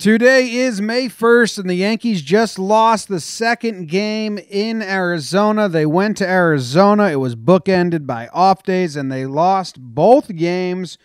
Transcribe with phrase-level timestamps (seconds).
[0.00, 5.68] Today is May 1st, and the Yankees just lost the second game in Arizona.
[5.68, 7.10] They went to Arizona.
[7.10, 10.96] It was bookended by off days, and they lost both games.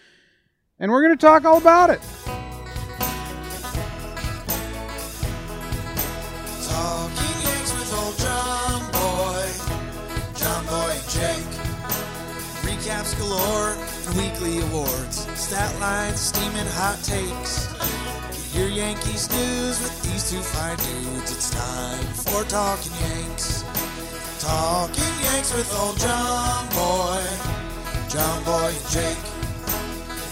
[0.80, 2.00] And we're going to talk all about it.
[6.64, 9.44] Talking Yanks with old John Boy,
[10.40, 10.64] John
[13.20, 13.76] galore
[14.08, 18.05] and weekly awards, stat lines, steaming hot takes.
[18.56, 21.30] Your Yankees news with these two fine dudes.
[21.30, 23.66] It's time for Talking Yanks.
[24.40, 27.22] Talking Yanks with old John Boy,
[28.08, 29.18] John Boy and Jake.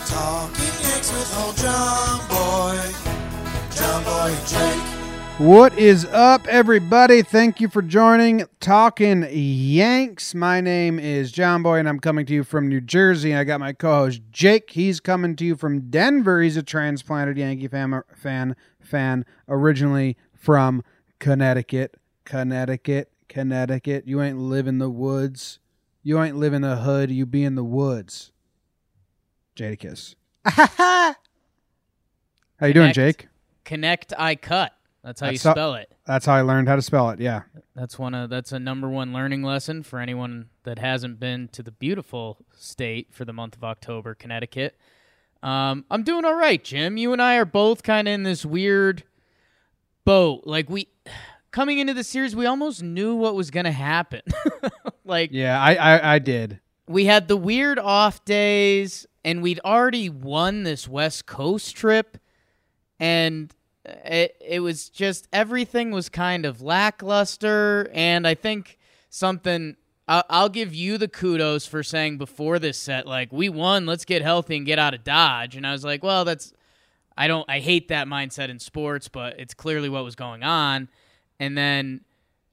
[0.08, 2.80] Talking Yanks with old John Boy,
[3.76, 4.93] John Boy and Jake.
[5.44, 7.22] What is up, everybody?
[7.22, 10.34] Thank you for joining Talking Yanks.
[10.34, 13.32] My name is John Boy, and I'm coming to you from New Jersey.
[13.32, 14.70] And I got my co-host Jake.
[14.70, 16.42] He's coming to you from Denver.
[16.42, 20.82] He's a transplanted Yankee fan, fan, fan, originally from
[21.20, 24.08] Connecticut, Connecticut, Connecticut.
[24.08, 25.60] You ain't live in the woods.
[26.04, 27.12] You ain't live in the hood.
[27.12, 28.32] You be in the woods.
[29.58, 30.16] Jadakiss.
[30.46, 31.16] How
[32.62, 33.28] you doing, Jake?
[33.66, 34.74] Connect I cut.
[35.04, 35.92] That's how That's you how- spell it.
[36.06, 37.20] That's how I learned how to spell it.
[37.20, 37.42] Yeah.
[37.76, 41.64] That's one of that's a number one learning lesson for anyone that hasn't been to
[41.64, 44.78] the beautiful state for the month of October, Connecticut.
[45.42, 46.96] Um, I'm doing all right, Jim.
[46.98, 49.04] You and I are both kind of in this weird
[50.06, 50.44] boat.
[50.46, 50.88] Like we
[51.52, 54.22] coming into the series, we almost knew what was going to happen.
[55.06, 56.60] like Yeah, I, I, I did.
[56.88, 62.18] we had the weird off days and we'd already won this west coast trip
[63.00, 63.54] and
[63.86, 68.78] it, it was just everything was kind of lackluster and i think
[69.10, 69.76] something
[70.08, 74.06] I'll, I'll give you the kudos for saying before this set like we won let's
[74.06, 75.56] get healthy and get out of dodge.
[75.56, 76.54] And i was like well that's
[77.18, 80.90] i don't i hate that mindset in sports but it's clearly what was going on.
[81.40, 82.02] And then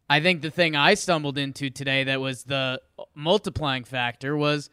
[0.09, 2.81] I think the thing I stumbled into today that was the
[3.15, 4.71] multiplying factor was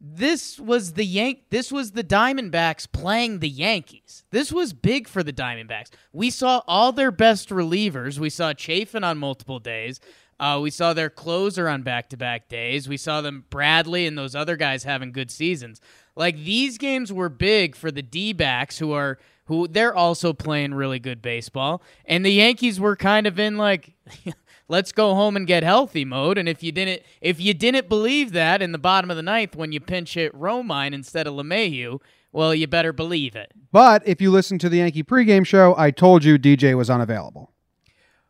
[0.00, 4.24] this was the Yank this was the Diamondbacks playing the Yankees.
[4.30, 5.90] This was big for the Diamondbacks.
[6.12, 8.18] We saw all their best relievers.
[8.18, 10.00] We saw Chafin on multiple days.
[10.38, 12.88] Uh, we saw their closer on back-to-back days.
[12.88, 15.82] We saw them Bradley and those other guys having good seasons.
[16.16, 20.98] Like these games were big for the D-backs who are who they're also playing really
[20.98, 21.82] good baseball.
[22.06, 23.92] And the Yankees were kind of in like
[24.70, 26.38] let's go home and get healthy mode.
[26.38, 29.56] And if you didn't if you didn't believe that in the bottom of the ninth
[29.56, 32.00] when you pinch hit Romine instead of LeMahieu,
[32.32, 33.52] well, you better believe it.
[33.72, 37.52] But if you listen to the Yankee pregame show, I told you DJ was unavailable.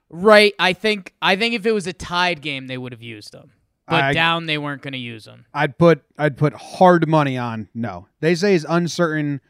[0.09, 0.55] Right.
[0.59, 3.53] I think I think if it was a tied game they would have used them.
[3.87, 5.45] But I- down they weren't going to use them.
[5.53, 8.09] I'd put I'd put hard money on no.
[8.21, 9.41] They say he's uncertain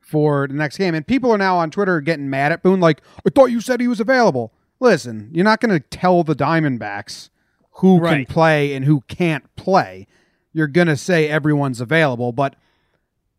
[0.00, 2.80] for the next game, and people are now on Twitter getting mad at Boone.
[2.80, 4.54] Like, I thought you said he was available.
[4.80, 7.30] Listen, you're not going to tell the Diamondbacks
[7.72, 10.06] who can play and who can't play.
[10.52, 12.56] You're going to say everyone's available, but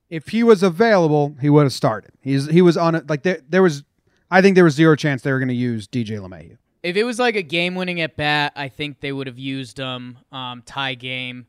[0.09, 2.11] if he was available, he would have started.
[2.21, 3.83] He's he was on it like there there was.
[4.31, 6.57] I think there was zero chance they were going to use DJ LeMahieu.
[6.83, 9.77] If it was like a game winning at bat, I think they would have used
[9.77, 11.47] them um, tie game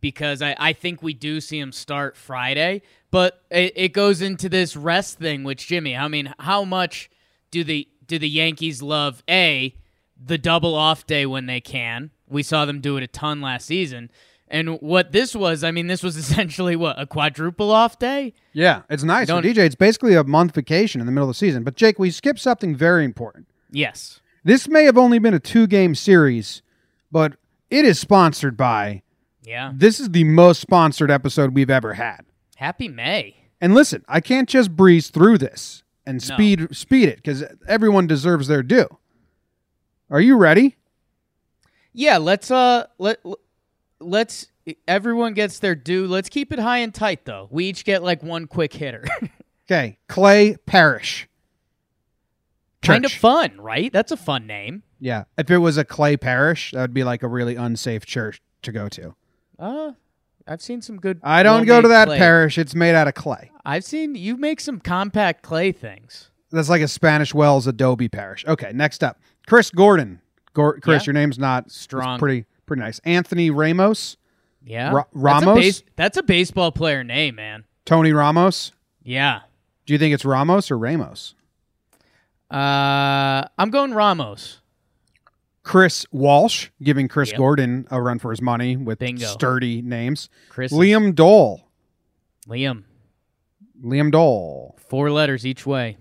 [0.00, 2.82] because I, I think we do see him start Friday.
[3.10, 7.10] But it, it goes into this rest thing, which Jimmy, I mean, how much
[7.50, 9.74] do the do the Yankees love a
[10.22, 12.10] the double off day when they can?
[12.28, 14.10] We saw them do it a ton last season.
[14.50, 18.32] And what this was, I mean, this was essentially what a quadruple off day.
[18.52, 19.28] Yeah, it's nice.
[19.28, 21.62] For DJ, it's basically a month vacation in the middle of the season.
[21.64, 23.46] But Jake, we skipped something very important.
[23.70, 26.62] Yes, This may have only been a two game series,
[27.12, 27.34] but
[27.70, 29.02] it is sponsored by.
[29.42, 29.72] yeah.
[29.74, 32.20] This is the most sponsored episode we've ever had.
[32.56, 33.36] Happy May.
[33.60, 36.34] And listen, I can't just breeze through this and No.
[36.34, 38.88] speed speed it because everyone deserves their due.
[40.10, 40.76] Are you ready?
[41.92, 43.18] Yeah, let's uh let
[44.00, 44.46] let's
[44.86, 46.06] everyone gets their due.
[46.06, 47.48] Let's keep it high and tight though.
[47.50, 49.04] We each get like one quick hitter.
[49.70, 51.28] Okay, Clay Parish.
[52.80, 53.92] kind of fun, right?
[53.92, 54.82] That's a fun name.
[54.98, 58.40] Yeah, if it was a Clay Parish, that would be like a really unsafe church
[58.62, 59.14] to go to.
[59.58, 59.92] Uh
[60.48, 62.18] I've seen some good I don't go to that clay.
[62.18, 62.56] parish.
[62.58, 63.50] It's made out of clay.
[63.64, 66.30] I've seen you make some compact clay things.
[66.50, 68.44] That's like a Spanish Wells Adobe parish.
[68.46, 70.20] Okay, next up, Chris Gordon.
[70.54, 71.06] Gor- Chris, Yeah.
[71.08, 72.18] your name's not it's Strong.
[72.18, 72.98] pretty pretty nice.
[73.04, 74.16] Anthony Ramos,
[74.64, 74.90] Yeah.
[74.90, 75.58] Ra- That's a Ramos?
[75.58, 77.64] base- That's a, baseball player name, man.
[77.84, 78.72] Tony Ramos.
[79.02, 79.40] Yeah.
[79.86, 81.34] Do you think it's Ramos or Ramos?
[82.50, 84.60] Uh I'm going Ramos.
[85.68, 87.38] Chris Walsh, giving Chris Yep.
[87.38, 89.26] Gordon a run for his money with Bingo.
[89.26, 90.30] sturdy names.
[90.48, 91.68] Chris is- Liam Dole.
[92.48, 92.84] Liam.
[93.84, 94.76] Liam Dole.
[94.88, 95.98] Four letters each way.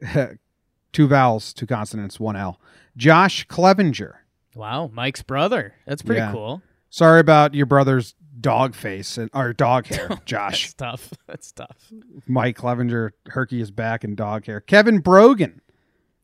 [0.92, 2.60] two vowels, two consonants, one L.
[2.96, 4.20] Josh Clevenger.
[4.54, 5.74] Wow, Mike's brother.
[5.86, 6.32] That's pretty Yeah.
[6.32, 6.62] cool.
[6.90, 10.72] Sorry about your brother's dog face and or dog hair, oh, Josh.
[10.72, 11.12] That's tough.
[11.26, 11.92] That's tough.
[12.28, 14.60] Mike Clevenger, Herky is back in dog hair.
[14.60, 15.60] Kevin Brogan.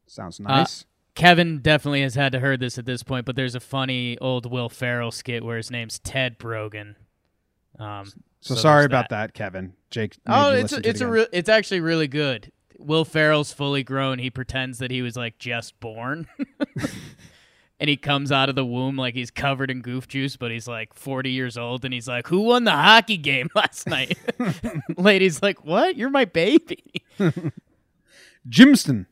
[0.06, 0.84] Sounds uh, nice.
[1.14, 4.50] Kevin definitely has had to heard this at this point, but there's a funny old
[4.50, 6.96] Will Ferrell skit where his name's Ted Brogan.
[7.78, 8.06] Um,
[8.40, 9.32] so, so sorry about that.
[9.32, 9.74] Kevin.
[9.90, 10.16] Jake.
[10.26, 12.50] oh, it's listen to it it's a real it's actually really good.
[12.78, 14.18] Will Ferrell's fully grown.
[14.18, 16.26] He pretends that he was like just born.
[17.80, 20.66] and he comes out of the womb like he's covered in goof juice, but he's
[20.66, 24.18] like 40 years old and he's like, "Who won the hockey game last night?"
[24.96, 25.96] Lady's like, "What?
[25.96, 26.82] You're my baby."
[28.48, 29.06] Jimston.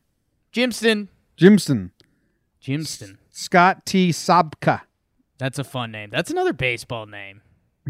[0.53, 1.07] Jimston.
[1.37, 1.91] Jimston.
[2.61, 3.17] Jimston.
[3.31, 4.11] Scott T.
[4.11, 4.81] Sabka.
[5.37, 6.09] That's a fun name.
[6.11, 7.41] That's another baseball name.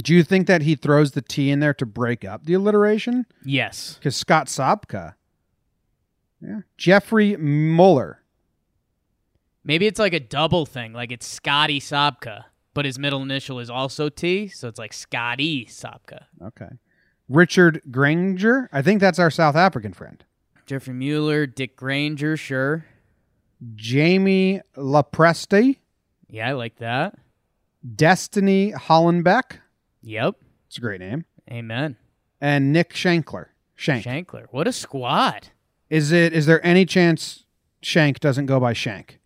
[0.02, 3.26] Do you think that he throws the T in there to break up the alliteration?
[3.46, 3.96] Yes.
[4.00, 5.14] Because Scott Sabka.
[6.42, 6.62] Yeah.
[6.78, 8.24] Jeffrey Muller.
[9.64, 13.70] Maybe it's like a double thing, like it's Scotty Sobka, but his middle initial is
[13.70, 16.26] also T, so it's like Scotty Sobka.
[16.42, 16.70] Okay.
[17.30, 18.70] Richard Granger.
[18.74, 20.24] I think that's our South African friend.
[20.66, 22.86] Jeffrey Mueller, Dick Granger, sure.
[23.76, 25.78] Jamie Lapreste.
[26.30, 27.16] Yeah, I like that.
[27.96, 29.60] Destiny Hollenbeck.
[30.02, 30.36] Yep.
[30.68, 31.26] It's a great name.
[31.52, 31.98] Amen.
[32.42, 33.48] And Nick Shankler.
[33.76, 34.06] Shank.
[34.06, 34.48] Shankler.
[34.52, 35.50] What a squad.
[35.90, 36.34] Is it?
[36.34, 37.44] Is there any chance
[37.82, 39.20] Shank doesn't go by Shank?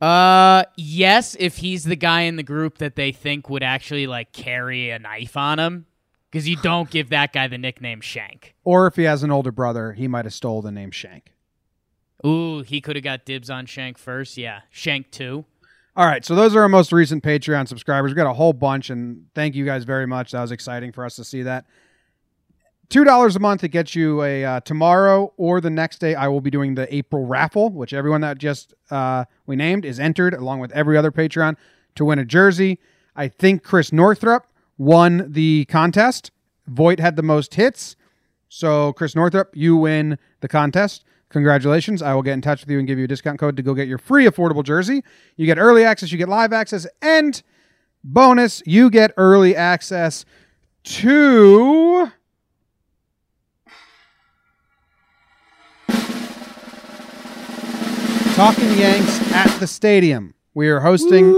[0.00, 4.32] Uh yes, if he's the guy in the group that they think would actually like
[4.32, 5.86] carry a knife on him.
[6.30, 8.54] Because you don't give that guy the nickname Shank.
[8.62, 11.32] Or if he has an older brother, he might have stole the name Shank.
[12.26, 14.36] Ooh, he could have got dibs on Shank first.
[14.36, 14.60] Yeah.
[14.70, 15.44] Shank two.
[15.96, 18.12] All right, so those are our most recent Patreon subscribers.
[18.12, 20.30] We got a whole bunch, and thank you guys very much.
[20.30, 21.66] That was exciting for us to see that.
[22.88, 26.14] Two dollars a month to get you a uh, tomorrow or the next day.
[26.14, 29.98] I will be doing the April raffle, which everyone that just uh, we named is
[29.98, 31.56] entered, along with every other Patreon,
[31.96, 32.78] to win a jersey.
[33.16, 34.46] I think Chris Northrup
[34.78, 36.30] won the contest.
[36.68, 37.96] Voit had the most hits,
[38.48, 41.04] so Chris Northrup, you win the contest.
[41.30, 42.00] Congratulations.
[42.00, 43.74] I will get in touch with you and give you a discount code to go
[43.74, 45.04] get your free affordable jersey.
[45.36, 47.42] You get early access, you get live access, and
[48.02, 50.24] bonus, you get early access
[50.84, 52.10] to.
[58.34, 60.32] Talking Yanks at the stadium.
[60.54, 61.34] We are hosting.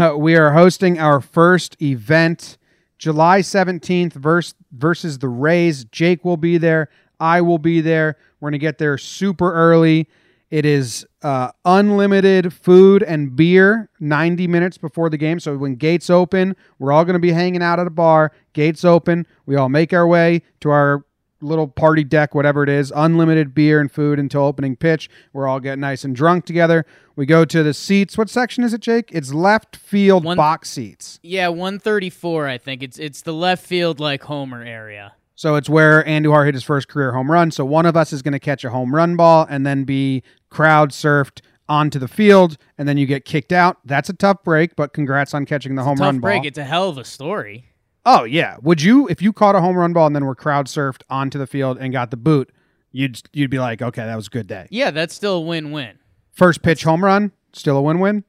[0.00, 2.56] Uh, we are hosting our first event
[2.96, 5.84] July 17th versus, versus the Rays.
[5.86, 6.88] Jake will be there.
[7.20, 8.16] I will be there.
[8.40, 10.08] We're going to get there super early.
[10.50, 15.38] It is uh, unlimited food and beer 90 minutes before the game.
[15.38, 18.32] So when gates open, we're all going to be hanging out at a bar.
[18.52, 19.26] Gates open.
[19.46, 21.04] We all make our way to our
[21.42, 25.08] little party deck, whatever it is, unlimited beer and food until opening pitch.
[25.32, 26.84] We're all getting nice and drunk together.
[27.16, 28.18] We go to the seats.
[28.18, 29.10] What section is it, Jake?
[29.12, 31.20] It's left field One- box seats.
[31.22, 32.82] Yeah, 134, I think.
[32.82, 35.12] It's it's the left field like Homer area.
[35.40, 37.50] So it's where Andujar hit his first career home run.
[37.50, 40.22] So one of us is going to catch a home run ball and then be
[40.50, 43.78] crowd surfed onto the field, and then you get kicked out.
[43.86, 46.40] That's a tough break, but congrats on catching the home Tough run break.
[46.42, 46.46] ball.
[46.46, 47.64] It's a hell of a story.
[48.04, 50.66] Oh yeah, would you if you caught a home run ball and then were crowd
[50.66, 52.52] surfed onto the field and got the boot?
[52.92, 54.66] You'd you'd be like, okay, that was a good day.
[54.68, 55.98] Yeah, that's still a win-win.
[56.32, 58.24] First pitch home run, still a win-win.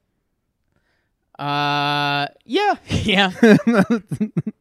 [1.37, 3.31] Uh, yeah, yeah.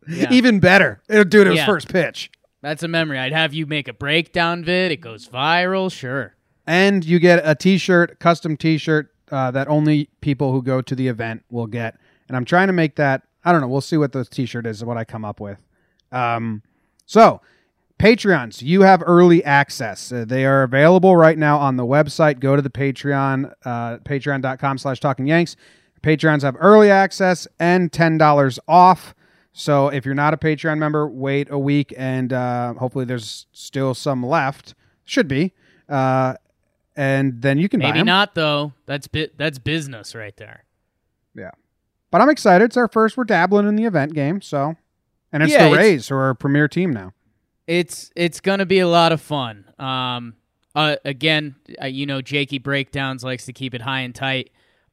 [0.08, 0.32] Yeah.
[0.32, 1.66] Even better, It'll do it was Yeah.
[1.66, 3.18] first pitch, That's a memory.
[3.18, 4.92] I'd have you make a breakdown vid.
[4.92, 5.90] It goes viral.
[5.92, 6.34] Sure.
[6.66, 11.08] and you get a T-shirt, custom T-shirt uh, that only people who go to the
[11.08, 11.96] event will get.
[12.28, 13.22] And I'm trying to make that.
[13.44, 13.68] I don't know.
[13.68, 14.84] We'll see what the T-shirt is.
[14.84, 15.60] What I come up with.
[16.12, 16.62] Um,
[17.06, 17.40] so
[17.98, 20.12] Patreons, you have early access.
[20.12, 22.40] Uh, they are available right now on the website.
[22.40, 25.56] Go to the Patreon, uh, patreon.com slash talking yanks.
[26.02, 29.14] Patreons have early access and $10 off.
[29.52, 33.94] So if you're not a Patreon member, wait a week and uh, hopefully there's still
[33.94, 34.74] some left.
[35.04, 35.52] Should be.
[35.88, 36.34] Uh,
[36.96, 38.06] and then you can buy Maybe 'em.
[38.06, 38.72] not though.
[38.86, 40.64] That's bi- that's business right there.
[41.34, 41.50] Yeah.
[42.10, 42.64] But I'm excited.
[42.66, 43.16] It's our first.
[43.16, 44.40] We're dabbling in the event game.
[44.40, 44.76] So,
[45.32, 47.12] and it's Yeah, the it's- Rays who are our premier team now.
[47.66, 49.64] It's it's gonna be a lot of fun.
[49.78, 50.34] Um,
[50.74, 54.50] uh, again, uh, you know, Jakey breakdowns likes to keep it high and tight.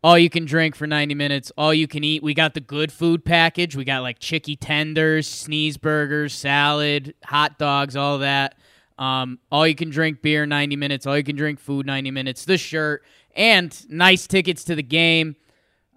[0.08, 1.52] All you can drink for 90 minutes.
[1.58, 2.24] All you can eat.
[2.24, 3.76] We got the good food package.
[3.76, 8.56] We got like chicky tenders, sneeze burgers, salad, hot dogs, all that.
[8.98, 11.06] Um, all you can drink beer 90 minutes.
[11.06, 12.46] All you can drink food 90 minutes.
[12.46, 13.04] The shirt
[13.36, 15.36] and nice tickets to the game.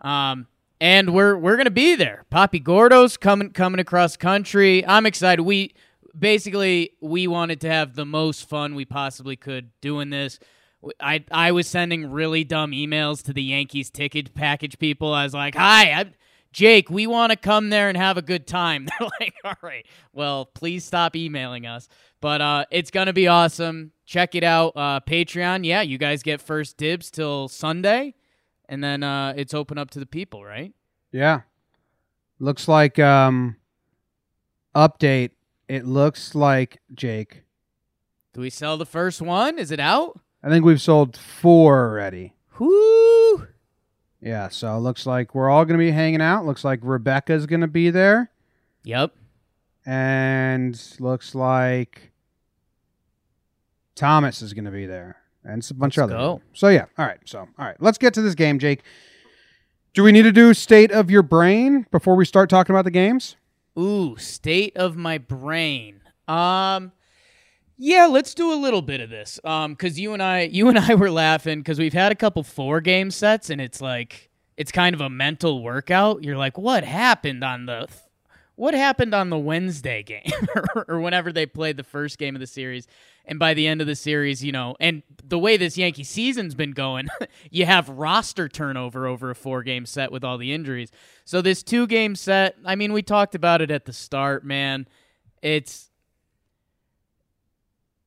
[0.00, 0.48] Um,
[0.80, 2.24] and we're we're gonna be there.
[2.30, 4.84] Poppy Gordo's coming coming across country.
[4.84, 5.42] I'm excited.
[5.42, 5.72] We
[6.18, 10.40] basically we wanted to have the most fun we possibly could doing this.
[10.98, 15.12] I I was sending really dumb emails to the Yankees ticket package people.
[15.12, 16.14] I was like, "Hi, I'm
[16.52, 16.90] Jake.
[16.90, 20.46] We want to come there and have a good time." They're like, "All right, well,
[20.46, 21.88] please stop emailing us."
[22.20, 23.92] But uh, it's gonna be awesome.
[24.06, 24.72] Check it out.
[24.74, 25.64] Uh, Patreon.
[25.64, 28.14] Yeah, you guys get first dibs till Sunday,
[28.68, 30.72] and then uh, it's open up to the people, right?
[31.12, 31.42] Yeah.
[32.38, 33.56] Looks like um
[34.74, 35.32] update.
[35.68, 37.42] It looks like Jake.
[38.32, 39.58] Do we sell the first one?
[39.58, 40.18] Is it out?
[40.42, 42.34] I think we've sold four already.
[42.58, 43.46] Whoo!
[44.20, 46.46] Yeah, so it looks like we're all going to be hanging out.
[46.46, 48.30] Looks like Rebecca's going to be there.
[48.84, 49.14] Yep.
[49.86, 52.12] And looks like
[53.94, 55.16] Thomas is going to be there.
[55.42, 56.42] And it's a bunch Let's of other.
[56.52, 56.86] So, yeah.
[56.98, 57.18] All right.
[57.24, 57.76] So, all right.
[57.80, 58.82] Let's get to this game, Jake.
[59.94, 62.90] Do we need to do state of your brain before we start talking about the
[62.90, 63.36] games?
[63.78, 66.00] Ooh, state of my brain.
[66.28, 66.92] Um
[67.82, 69.40] yeah, let's do a little bit of this.
[69.42, 72.42] Um cuz you and I you and I were laughing cuz we've had a couple
[72.42, 76.22] four game sets and it's like it's kind of a mental workout.
[76.22, 77.88] You're like, "What happened on the
[78.56, 80.30] what happened on the Wednesday game
[80.88, 82.86] or whenever they played the first game of the series?"
[83.24, 86.54] And by the end of the series, you know, and the way this Yankee season's
[86.54, 87.08] been going,
[87.50, 90.90] you have roster turnover over a four game set with all the injuries.
[91.24, 94.86] So this two game set, I mean, we talked about it at the start, man.
[95.42, 95.89] It's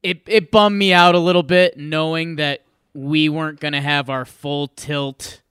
[0.04, 4.26] it it bummed me out a little bit knowing that we weren't gonna have our
[4.26, 5.42] full tilt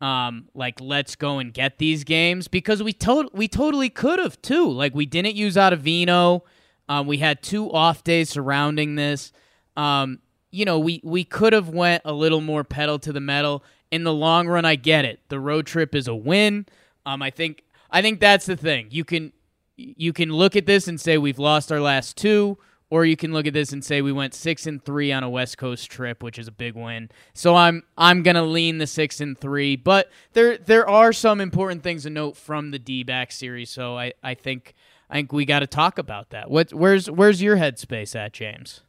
[0.00, 4.40] um like let's go and get these games because we to- we totally could have
[4.42, 4.68] too.
[4.70, 6.42] Like we didn't use Ottavino.
[6.88, 9.32] Um, we had two off days surrounding this.
[9.76, 10.18] Um,
[10.50, 13.62] you know, we we could have went a little more pedal to the metal.
[13.90, 15.20] In the long run, I get it.
[15.28, 16.66] The road trip is a win.
[17.06, 18.88] Um, I think I think that's the thing.
[18.90, 19.32] You can
[19.76, 22.58] you can look at this and say we've lost our last two,
[22.92, 25.30] or you can look at this and say we went six and three on a
[25.30, 27.08] West Coast trip, which is a big win.
[27.32, 31.82] So I'm I'm gonna lean the six and three, but there there are some important
[31.82, 33.70] things to note from the D back series.
[33.70, 34.74] So I, I think
[35.08, 36.50] I think we got to talk about that.
[36.50, 38.82] What where's where's your headspace at, James?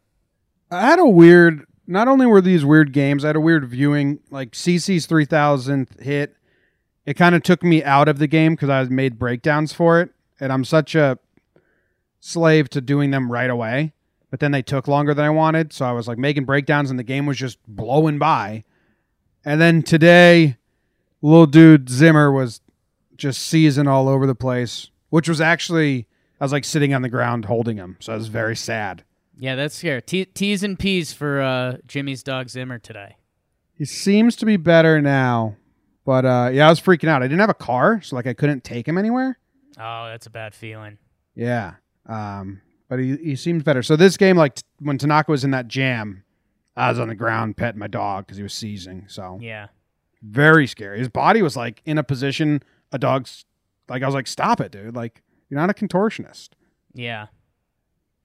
[0.70, 1.66] I had a weird.
[1.88, 4.20] Not only were these weird games, I had a weird viewing.
[4.30, 6.36] Like CC's three thousandth hit,
[7.06, 10.10] it kind of took me out of the game because I made breakdowns for it,
[10.42, 11.20] and I'm such a
[12.24, 13.94] slave to doing them right away.
[14.32, 16.98] But then they took longer than I wanted, so I was like making breakdowns, and
[16.98, 18.64] the game was just blowing by.
[19.46, 20.58] And then today,
[21.22, 22.62] little dude Zimmer was
[23.16, 26.08] just seizing all over the place, which was actually
[26.40, 29.04] I was like sitting on the ground holding him, so I was very sad.
[29.38, 30.02] Yeah, that's scary.
[30.02, 33.18] T- T's and P's for uh, Jimmy's dog Zimmer today.
[33.76, 35.58] He seems to be better now.
[36.06, 37.22] But uh, yeah, I was freaking out.
[37.22, 39.38] I didn't have a car, so like I couldn't take him anywhere.
[39.78, 40.98] Oh, that's a bad feeling.
[41.36, 41.76] Yeah.
[42.06, 43.82] Um, but he, he seems better.
[43.84, 46.24] So this game, like t- when Tanaka was in that jam,
[46.76, 49.06] I was on the ground petting my dog because he was seizing.
[49.08, 49.68] So Yeah.
[50.22, 51.00] very scary.
[51.00, 53.46] His body was like in a position a dog's
[53.90, 54.96] like I was like, stop it, dude.
[54.96, 56.50] Like you're not a contortionist.
[56.94, 57.28] Yeah.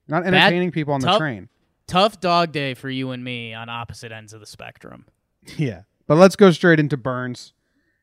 [0.07, 1.49] You're not Bad- entertaining people on the train.
[1.87, 5.05] Tough dog day for you and me on opposite ends of the spectrum.
[5.57, 5.83] Yeah.
[6.05, 7.53] But let's go straight into Burns.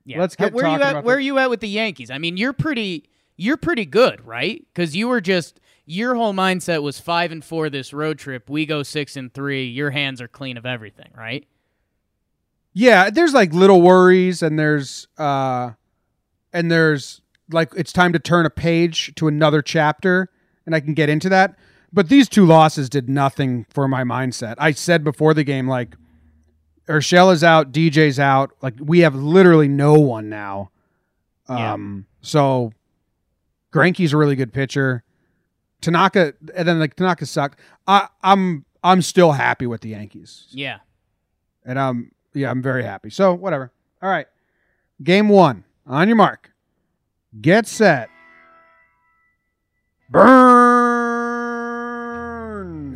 [0.04, 0.20] Yeah.
[0.20, 2.10] Let's get where you at where the- you at with the Yankees?
[2.10, 4.64] I mean, you're pretty you're pretty good, right?
[4.74, 8.50] Cuz you were just your whole mindset was 5 and 4 this road trip.
[8.50, 9.64] We go 6 and 3.
[9.64, 11.46] Your hands are clean of everything, right?
[12.74, 15.70] Yeah, there's like little worries and there's uh
[16.52, 20.28] and there's like it's time to turn a page to another chapter
[20.66, 21.56] and I can get into that.
[21.90, 24.56] But these two losses did nothing for my mindset.
[24.58, 25.96] I said before the game like
[26.86, 28.50] Urshela is out, DJ's out.
[28.60, 30.70] Like we have literally no one now.
[31.48, 31.72] Yeah.
[31.72, 32.72] Um so
[33.72, 35.02] Greinke's a really good pitcher.
[35.80, 37.58] Tanaka and then like Tanaka sucked.
[37.86, 40.46] I I'm I'm still happy with the Yankees.
[40.50, 40.78] Yeah.
[41.64, 43.10] And um yeah, I'm very happy.
[43.10, 43.72] So whatever.
[44.02, 44.26] All right.
[45.02, 45.64] Game one.
[45.86, 46.52] On your mark.
[47.40, 48.08] Get set.
[50.10, 50.56] Burn.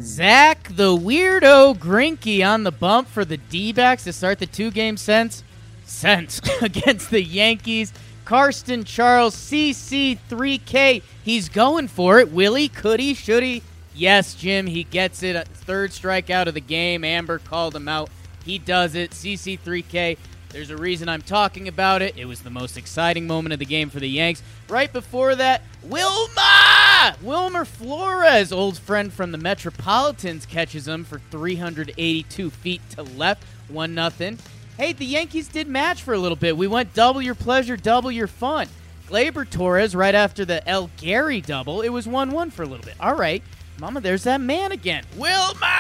[0.01, 4.71] Zach the weirdo Greinke on the bump for the D backs to start the two
[4.71, 5.45] game sense
[5.85, 7.93] sense against the Yankees.
[8.25, 11.03] Carsten Charles CC3K.
[11.23, 12.31] He's going for it.
[12.31, 12.69] Will he?
[12.69, 13.15] Could he?
[13.15, 13.63] Should he?
[13.95, 14.67] Yes, Jim.
[14.67, 15.49] He gets it.
[15.49, 17.05] Third strikeout of the game.
[17.05, 18.09] Amber called him out.
[18.45, 19.11] He does it.
[19.11, 20.17] CC3K.
[20.51, 22.17] There's a reason I'm talking about it.
[22.17, 24.43] It was the most exciting moment of the game for the Yanks.
[24.69, 27.15] Right before that, Wilma!
[27.23, 33.45] Wilmer Flores, old friend from the Metropolitans, catches him for 382 feet to left.
[33.69, 34.39] 1 nothing.
[34.77, 36.57] Hey, the Yankees did match for a little bit.
[36.57, 38.69] We went double your pleasure, double your fun.
[39.09, 42.85] Gleyber Torres, right after the El Gary double, it was 1 1 for a little
[42.85, 42.95] bit.
[43.01, 43.43] All right.
[43.81, 45.05] Mama, there's that man again.
[45.17, 45.79] Wilma!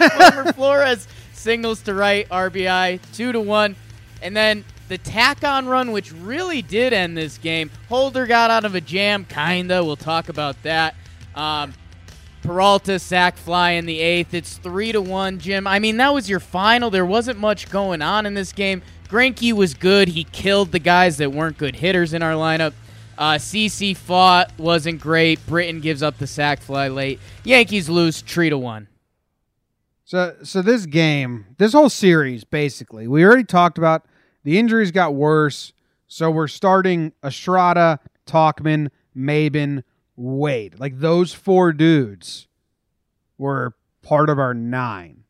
[0.18, 3.74] Wilmer Flores singles to right, RBI, two to one.
[4.22, 7.70] And then the tack on run, which really did end this game.
[7.88, 9.84] Holder got out of a jam, kinda.
[9.84, 10.94] We'll talk about that.
[11.34, 11.74] Um,
[12.42, 14.34] Peralta sack fly in the eighth.
[14.34, 15.66] It's three to one, Jim.
[15.66, 16.90] I mean, that was your final.
[16.90, 18.82] There wasn't much going on in this game.
[19.08, 20.08] Greinke was good.
[20.08, 22.72] He killed the guys that weren't good hitters in our lineup.
[23.16, 25.44] Uh, CC fought, wasn't great.
[25.46, 27.20] Britton gives up the sack fly late.
[27.44, 28.88] Yankees lose three to one.
[30.04, 34.04] So, so this game, this whole series, basically, we already talked about
[34.44, 35.72] the injuries got worse.
[36.08, 39.84] So we're starting Estrada, Tauchman, Maybin,
[40.16, 40.78] Wade.
[40.78, 42.46] Like those four dudes
[43.38, 45.24] were part of our nine.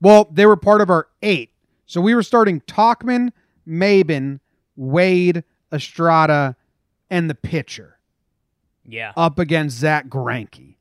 [0.00, 1.50] Well, they were part of our eight.
[1.86, 3.30] So we were starting Tauchman,
[3.66, 4.40] Maybin,
[4.76, 6.56] Wade, Estrada,
[7.10, 7.98] and the pitcher
[8.86, 9.12] Yeah.
[9.16, 10.76] up against Zach Greinke.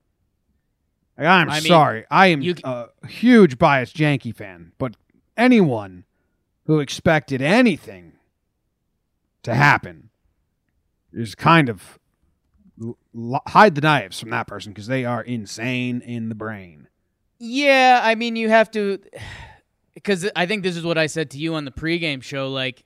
[1.17, 2.05] Like, I'm I mean, sorry.
[2.09, 4.95] I am you- a huge biased Yankee fan, but
[5.35, 6.05] anyone
[6.65, 8.13] who expected anything
[9.43, 10.09] to happen
[11.11, 11.98] is kind of
[13.47, 16.87] hide the knives from that person because they are insane in the brain.
[17.39, 18.99] Yeah, I mean, you have to,
[19.93, 22.49] because I think this is what I said to you on the pregame show.
[22.49, 22.83] Like,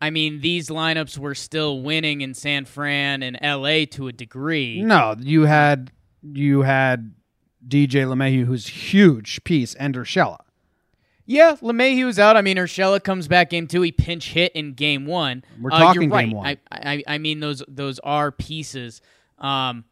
[0.00, 4.82] I mean, these lineups were still winning in San Fran and LA to a degree.
[4.82, 5.90] No, you had
[6.22, 7.14] you had
[7.66, 10.38] DJ LeMahieu, who's huge piece, and Urshela.
[11.26, 12.36] Yeah, LeMahieu's out.
[12.36, 13.82] I mean, Urshela comes back game two.
[13.82, 15.44] He pinch hit in game one.
[15.60, 16.26] We're Uh, talking you're right.
[16.26, 16.46] game one.
[16.46, 19.00] I, I, I mean, those those are pieces.
[19.38, 19.84] Um,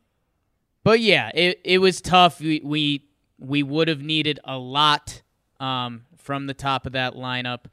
[0.85, 2.41] but yeah, it, it was tough.
[2.41, 3.05] We we,
[3.39, 5.23] we would have needed a lot
[5.61, 7.67] um, from the top of that lineup.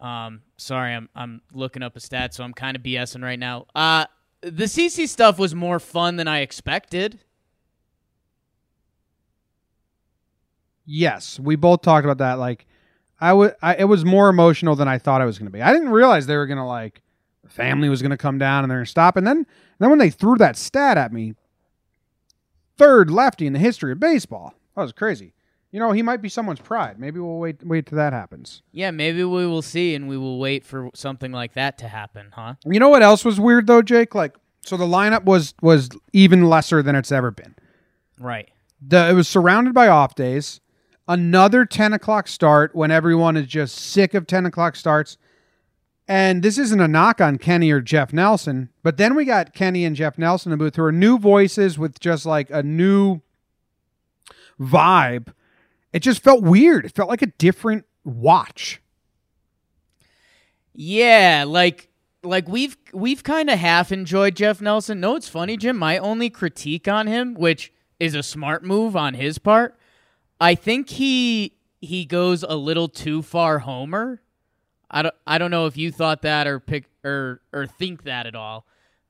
[0.00, 3.66] Um, sorry, I'm I'm looking up a stat, so I'm kind of BSing right now.
[3.74, 4.06] Uh,
[4.42, 7.20] the CC stuff was more fun than I expected.
[10.86, 12.38] Yes, we both talked about that.
[12.38, 12.66] Like,
[13.20, 13.32] I
[13.78, 15.62] it was more emotional than I thought it was going to be.
[15.62, 17.00] I didn't realize they were going to like,
[17.48, 19.16] family was going to come down and they're going to stop.
[19.16, 19.46] And then,
[19.78, 21.34] then when they threw that stat at me,
[22.76, 25.32] third lefty in the history of baseball, that was crazy.
[25.70, 27.00] You know, he might be someone's pride.
[27.00, 28.62] Maybe we'll wait, wait till that happens.
[28.70, 32.28] Yeah, maybe we will see, and we will wait for something like that to happen,
[32.32, 32.54] huh?
[32.64, 34.14] You know what else was weird though, Jake?
[34.14, 37.56] Like, so the lineup was was even lesser than it's ever been.
[38.20, 38.50] Right.
[38.86, 40.60] The, it was surrounded by off days.
[41.06, 45.18] Another 10 o'clock start when everyone is just sick of 10 o'clock starts.
[46.06, 49.84] And this isn't a knock on Kenny or Jeff Nelson, but then we got Kenny
[49.86, 53.22] and Jeff Nelson in the booth who are new voices with just like a new
[54.60, 55.32] vibe.
[55.92, 56.84] It just felt weird.
[56.84, 58.82] It felt like a different watch.
[60.74, 61.88] Yeah, like
[62.22, 65.00] like we've we've kind of half enjoyed Jeff Nelson.
[65.00, 65.78] No, it's funny, Jim.
[65.78, 69.78] My only critique on him, which is a smart move on his part,
[70.40, 74.20] I think he he goes a little too far homer.
[74.90, 78.26] I don't I don't know if you thought that or pick or or think that
[78.26, 78.66] at all.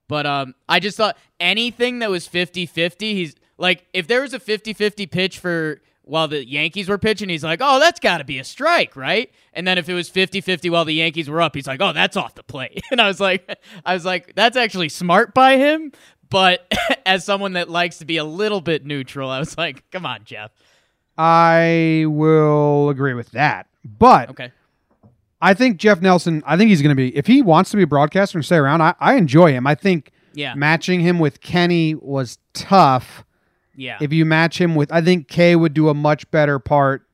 [0.08, 4.40] But um I just thought anything that was 50-50, he's like if there was a
[4.40, 8.38] 50-50 pitch for while the Yankees were pitching, he's like, "Oh, that's got to be
[8.38, 11.66] a strike, right?" And then if it was 50-50 while the Yankees were up, he's
[11.66, 14.90] like, "Oh, that's off the plate." And I was like I was like, "That's actually
[14.90, 15.92] smart by him."
[16.28, 16.70] But
[17.06, 20.24] as someone that likes to be a little bit neutral, I was like, "Come on,
[20.24, 20.50] Jeff."
[21.16, 23.66] I will agree with that.
[23.84, 24.52] But Okay.
[25.40, 27.82] I think Jeff Nelson, I think he's going to be, if he wants to be
[27.82, 29.66] a broadcaster and stay around, I, I enjoy him.
[29.66, 30.54] I think Yeah.
[30.54, 33.24] matching him with Kenny was tough.
[33.76, 33.98] Yeah.
[34.00, 37.06] If you match him with, I think Kay would do a much better part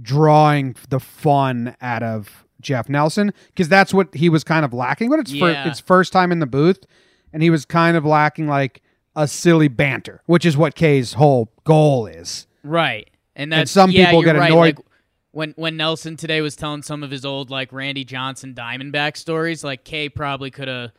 [0.00, 5.10] drawing the fun out of Jeff Nelson because that's what he was kind of lacking.
[5.10, 5.68] But it's Yeah.
[5.68, 6.84] it's first time in the booth,
[7.32, 8.82] and he was kind of lacking like
[9.16, 12.46] a silly banter, which is what Kay's whole goal is.
[12.62, 13.08] Right.
[13.36, 14.50] And that's some yeah, people get right.
[14.50, 14.86] annoyed- Like,
[15.34, 19.64] when when Nelson today was telling some of his old like Randy Johnson Diamondback stories,
[19.64, 20.92] like Kay probably could have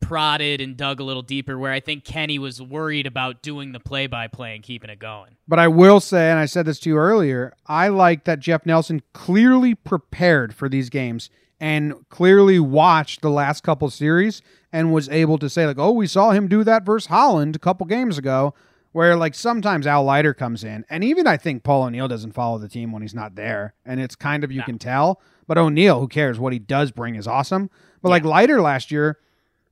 [0.00, 3.78] prodded and dug a little deeper where I think Kenny was worried about doing the
[3.78, 5.36] play by play and keeping it going.
[5.46, 8.66] But I will say, and I said this to you earlier, I like that Jeff
[8.66, 15.08] Nelson clearly prepared for these games and clearly watched the last couple series and was
[15.10, 18.18] able to say, like, oh, we saw him do that versus Holland a couple games
[18.18, 18.54] ago.
[18.92, 22.58] Where like sometimes Al Leiter comes in, and even I think Paul O'Neill doesn't follow
[22.58, 24.64] the team when he's not there, and it's kind of you No.
[24.66, 25.20] can tell.
[25.46, 26.38] But O'Neill, who cares?
[26.38, 27.70] What he does bring is awesome.
[28.02, 29.18] But like Leiter last year,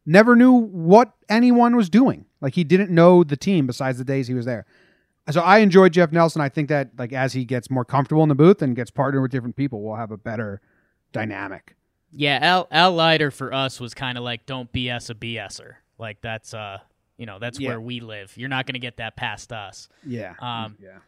[0.07, 2.25] never knew what anyone was doing.
[2.41, 4.65] Like he didn't know the team besides the days he was there.
[5.31, 6.41] So I enjoyed Jeff Nelson.
[6.41, 9.21] I think that like as he gets more comfortable in the booth and gets partnered
[9.23, 10.61] with different people, we'll have a better
[11.13, 11.77] dynamic.
[12.11, 15.75] Yeah, Al Al Leiter for us was kind of like don't BS a BSer.
[15.99, 16.79] Like that's uh
[17.21, 17.69] You know, that's Yeah.
[17.69, 18.33] where we live.
[18.37, 19.89] You're not going to get that past us.
[20.07, 20.33] Yeah.
[20.41, 20.99] Um, yeah.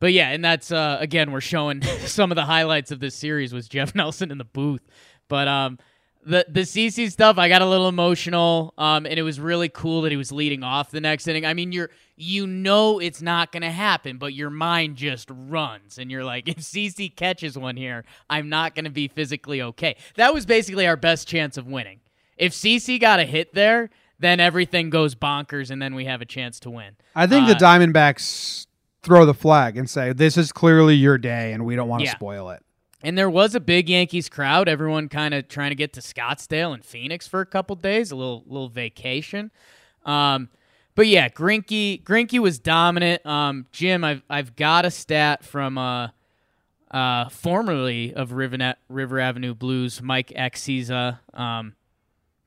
[0.00, 3.54] But yeah, and that's uh, again we're showing some of the highlights of this series
[3.54, 4.82] was Jeff Nelson in the booth.
[5.28, 5.78] But um,
[6.26, 10.02] the the CC stuff, I got a little emotional, um, and it was really cool
[10.02, 11.46] that he was leading off the next inning.
[11.46, 16.10] I mean, you're you know it's not gonna happen, but your mind just runs, and
[16.10, 19.96] you're like, if CC catches one here, I'm not gonna be physically okay.
[20.16, 22.00] That was basically our best chance of winning.
[22.36, 23.90] If CC got a hit there,
[24.24, 26.96] then everything goes bonkers, and then we have a chance to win.
[27.14, 28.66] I think Uh, the Diamondbacks
[29.02, 32.06] throw the flag and say, this is clearly your day and we don't want to
[32.06, 32.14] Yeah.
[32.14, 32.62] spoil it.
[33.02, 34.66] And there was a big Yankees crowd.
[34.66, 38.16] Everyone kind of trying to get to Scottsdale and Phoenix for a couple days, a
[38.16, 39.50] little little vacation.
[40.06, 40.48] Um,
[40.94, 43.24] but yeah, Greinke Greinke was dominant.
[43.26, 46.08] Um, Jim, I've I've got a stat from uh,
[46.90, 51.18] uh, formerly of River, River Avenue Blues, Mike Axisa.
[51.34, 51.74] Um,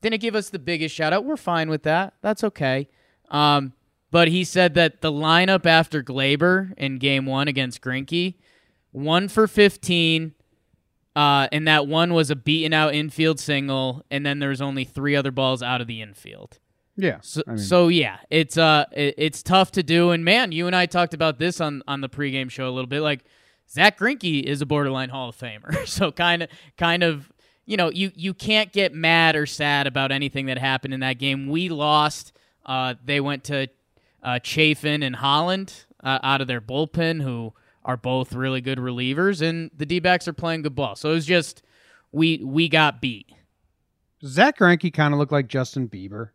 [0.01, 1.25] didn't give us the biggest shout out.
[1.25, 2.13] We're fine with that.
[2.21, 2.87] That's okay.
[3.29, 3.73] Um,
[4.11, 8.35] but he said that the lineup after Gleyber in game one against Greinke,
[8.91, 10.33] one for 15,
[11.15, 15.15] uh, and that one was a beaten out infield single, and then there's only three
[15.15, 16.59] other balls out of the infield.
[16.95, 17.17] Yeah.
[17.21, 20.11] So, I mean- so yeah, it's uh, it, it's tough to do.
[20.11, 22.87] And man, you and I talked about this on on the pregame show a little
[22.87, 23.01] bit.
[23.01, 23.23] Like
[23.69, 27.31] Zach Greinke is a borderline Hall of Famer, so kind of kind of
[27.67, 31.19] you know you you can't get mad or sad about anything that happened in that
[31.19, 31.47] game.
[31.47, 32.31] We lost.
[32.65, 33.67] Uh, they went to
[34.23, 37.53] uh, Chafin and Holland uh, out of their bullpen, who
[37.85, 40.95] are both really good relievers, and the D-backs are playing good ball.
[40.95, 41.61] So it was just
[42.11, 43.29] we we got beat.
[44.21, 46.29] Does Zach Greinke kind of look like Justin Bieber?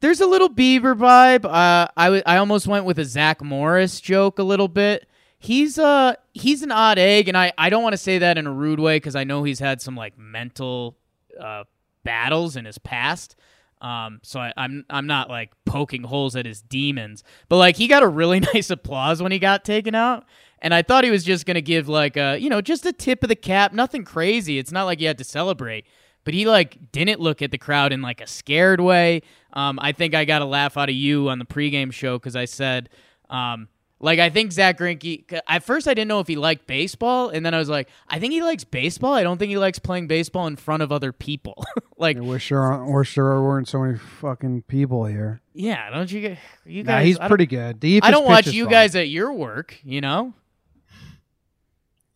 [0.00, 1.44] There's a little Bieber vibe.
[1.44, 5.07] Uh, I w- I almost went with a Zach Morris joke a little bit.
[5.38, 8.46] He's uh he's an odd egg, and I, I don't want to say that in
[8.46, 10.96] a rude way because I know he's had some like mental
[11.38, 11.64] uh,
[12.02, 13.36] battles in his past.
[13.80, 17.86] Um, so I, I'm I'm not like poking holes at his demons, but like he
[17.86, 20.24] got a really nice applause when he got taken out,
[20.58, 23.22] and I thought he was just gonna give like a you know just a tip
[23.22, 24.58] of the cap, nothing crazy.
[24.58, 25.86] It's not like he had to celebrate,
[26.24, 29.22] but he like didn't look at the crowd in like a scared way.
[29.52, 32.34] Um, I think I got a laugh out of you on the pregame show because
[32.34, 32.88] I said,
[33.30, 33.68] um,
[34.00, 35.24] like I think Zach Greinke.
[35.48, 38.18] At first, I didn't know if he liked baseball, and then I was like, I
[38.20, 39.12] think he likes baseball.
[39.14, 41.64] I don't think he likes playing baseball in front of other people.
[41.98, 45.40] like, wish there, wish there weren't so many fucking people here.
[45.52, 46.20] yeah, don't you?
[46.20, 47.80] g- You Nah, guys, he's pretty good.
[47.80, 49.76] Deep I don't watch you guys at your work.
[49.82, 50.32] You know,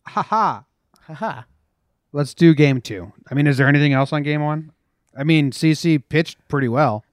[0.05, 0.61] Haha.
[1.01, 1.41] haha.
[2.11, 3.11] Let's do game two.
[3.29, 4.71] I mean, is there anything else on game one?
[5.17, 7.03] I mean, CC pitched pretty well.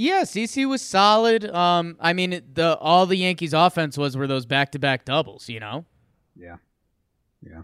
[0.00, 1.44] Yeah, CC was solid.
[1.50, 5.48] Um, I mean, the all the Yankees' offense was were those back to back doubles.
[5.48, 5.84] You know.
[6.36, 6.56] Yeah.
[7.42, 7.62] Yeah.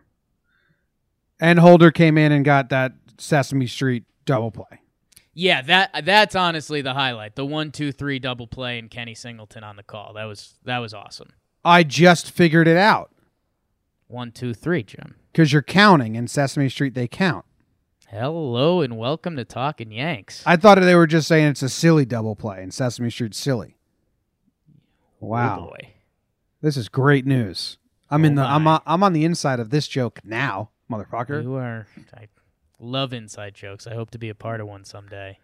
[1.40, 4.80] And Holder came in and got that Sesame Street double play.
[5.32, 7.36] Yeah, that that's honestly the highlight.
[7.36, 10.14] The one, two, three double play and Kenny Singleton on the call.
[10.14, 11.30] That was that was awesome.
[11.64, 13.10] I just figured it out
[14.08, 15.14] One, two, three, Jim.
[15.32, 17.44] because you're counting in Sesame Street, they count.
[18.10, 20.42] Hello and welcome to Talking Yanks.
[20.46, 23.76] I thought they were just saying it's a silly double play and Sesame Street's silly.
[25.22, 25.58] Oh, wow.
[25.60, 25.88] Oh boy.
[26.60, 27.78] This is great news.
[28.10, 28.74] I'm in Oh the I'm my.
[28.74, 31.42] on, I'm on the inside of this joke now, motherfucker.
[31.42, 31.86] You are.
[32.14, 32.28] I
[32.78, 33.86] love inside jokes.
[33.86, 35.38] I hope to be a part of one someday.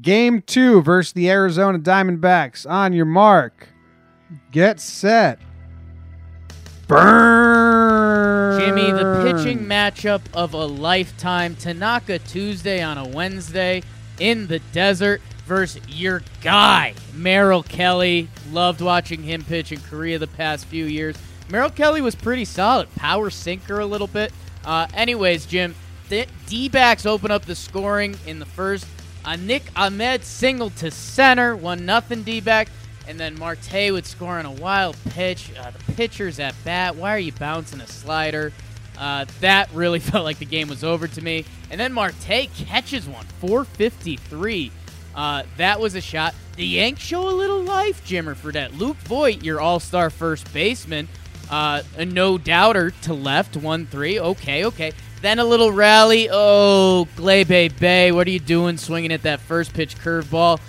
[0.00, 2.68] Game 2 versus the Arizona Diamondbacks.
[2.68, 3.68] On your mark.
[4.52, 5.38] Get set.
[6.86, 8.60] Burn.
[8.60, 11.56] Jimmy, the pitching matchup of a lifetime.
[11.56, 13.82] Tanaka Tuesday on a Wednesday
[14.18, 18.28] in the desert versus your guy, Merrill Kelly.
[18.50, 21.16] Loved watching him pitch in Korea the past few years.
[21.48, 22.94] Merrill Kelly was pretty solid.
[22.94, 24.32] Power sinker a little bit.
[24.64, 25.74] Uh, anyways, Jim,
[26.08, 28.86] the D-backs open up the scoring in the first.
[29.24, 32.68] Uh, Nick Ahmed single to center, one nothing D-back,
[33.06, 35.50] and then Marte would score on a wild pitch.
[35.58, 36.96] Uh, the pitcher's at bat.
[36.96, 38.52] Why are you bouncing a slider?
[38.98, 41.44] Uh, that really felt like the game was over to me.
[41.70, 44.70] And then Marte catches one, 453.
[45.14, 46.34] Uh, that was a shot.
[46.56, 48.78] The Yanks show a little life, Jimmer Fredette.
[48.78, 51.08] Luke Voit, your all-star first baseman,
[51.50, 54.18] uh, a no doubter to left, one three.
[54.18, 54.92] Okay, okay.
[55.20, 56.28] Then a little rally.
[56.30, 60.60] Oh, Glebe Bay, what are you doing swinging at that first pitch curveball?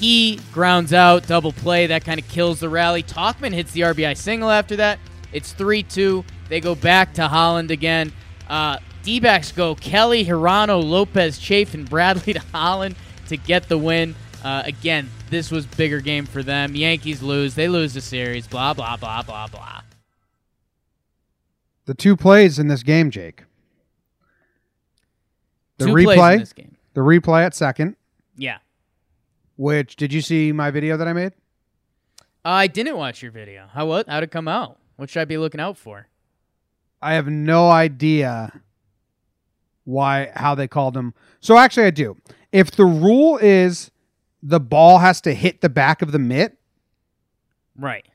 [0.00, 1.86] He grounds out, double play.
[1.86, 3.02] That kind of kills the rally.
[3.02, 4.98] Tauchman hits the RBI single after that.
[5.32, 6.24] It's 3 2.
[6.48, 8.12] They go back to Holland again.
[8.48, 12.96] Uh, D backs go Kelly, Hirano, Lopez, Chafin, Bradley to Holland
[13.28, 14.14] to get the win.
[14.42, 16.74] Uh, again, this was bigger game for them.
[16.74, 17.54] Yankees lose.
[17.54, 18.46] They lose the series.
[18.46, 19.82] Blah, blah, blah, blah, blah.
[21.84, 23.44] The two plays in this game, Jake.
[25.78, 26.76] The Two replay, this game.
[26.94, 27.96] the replay at second,
[28.36, 28.58] Yeah.
[29.60, 31.32] Which did you see my video that I made?
[32.46, 33.66] I didn't watch your video.
[33.70, 34.08] How what?
[34.08, 34.78] How'd it come out?
[34.96, 36.08] What should I be looking out for?
[37.02, 38.62] I have no idea
[39.84, 41.12] why how they called him.
[41.40, 42.16] So actually I do.
[42.52, 43.90] If the rule is
[44.42, 46.56] the ball has to hit the back of the mitt,
[47.76, 48.06] Right.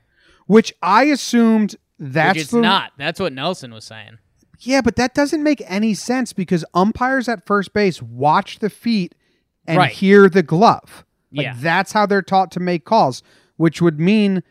[0.47, 2.93] which I assumed that's Which it's the not.
[2.97, 4.17] That's what Nelson was saying.
[4.61, 9.13] Yeah, but that doesn't make any sense because umpires at first base watch the feet
[9.67, 9.91] and Right.
[9.91, 11.04] hear the glove.
[11.35, 11.53] Like Yeah.
[11.57, 13.21] that's how they're taught to make calls,
[13.57, 14.41] which would mean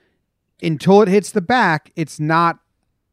[0.62, 2.58] until it hits the back, it's not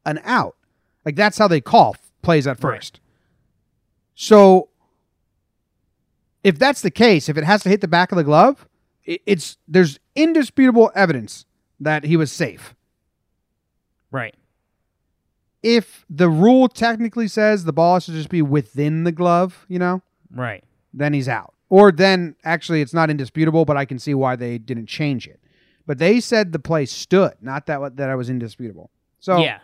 [0.06, 0.56] an out.
[1.04, 2.74] Like that's how they call plays at Right.
[2.76, 3.00] first.
[4.14, 4.68] So
[6.44, 8.66] if that's the case, if it has to hit the back of the glove,
[9.04, 11.44] it's there's indisputable evidence
[11.80, 12.74] that he was safe.
[14.10, 14.34] Right.
[15.62, 19.78] If the rule technically says the ball has to just be within the glove, you
[19.78, 20.62] know, Right.
[20.92, 21.51] then he's out.
[21.72, 25.40] Or then actually it's not indisputable, but I can see why they didn't change it.
[25.86, 28.90] But they said the play stood, not that that I was indisputable.
[29.20, 29.60] So yeah.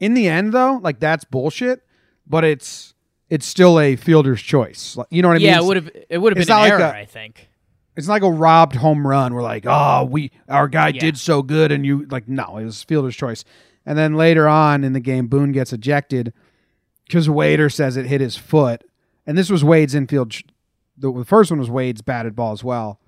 [0.00, 1.82] in the end though, like that's bullshit,
[2.26, 2.94] but it's
[3.28, 4.96] it's still a fielder's choice.
[4.96, 5.48] Like, You know what I mean?
[5.48, 7.50] yeah, it would have it would have been an not like error, a- I think.
[7.96, 9.34] It's like a robbed home run.
[9.34, 11.00] We're like, oh, we our guy Yeah.
[11.00, 13.44] did so good, and you like, no, it was fielder's choice.
[13.84, 16.32] And then later on in the game, Boone gets ejected
[17.06, 18.82] because Wader says it hit his foot,
[19.26, 20.34] and this was Wade's infield.
[20.96, 23.00] The, the first one was Wade's batted ball as well.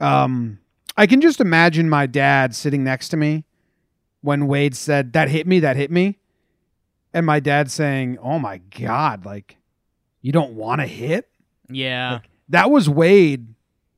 [0.00, 0.58] Um,
[0.96, 3.44] I can just imagine my dad sitting next to me
[4.20, 6.18] when Wade said that hit me, that hit me,
[7.12, 9.56] and my dad saying, "Oh my god, like
[10.20, 11.28] you don't want to hit."
[11.70, 12.20] Yeah.
[12.48, 13.54] That was Wade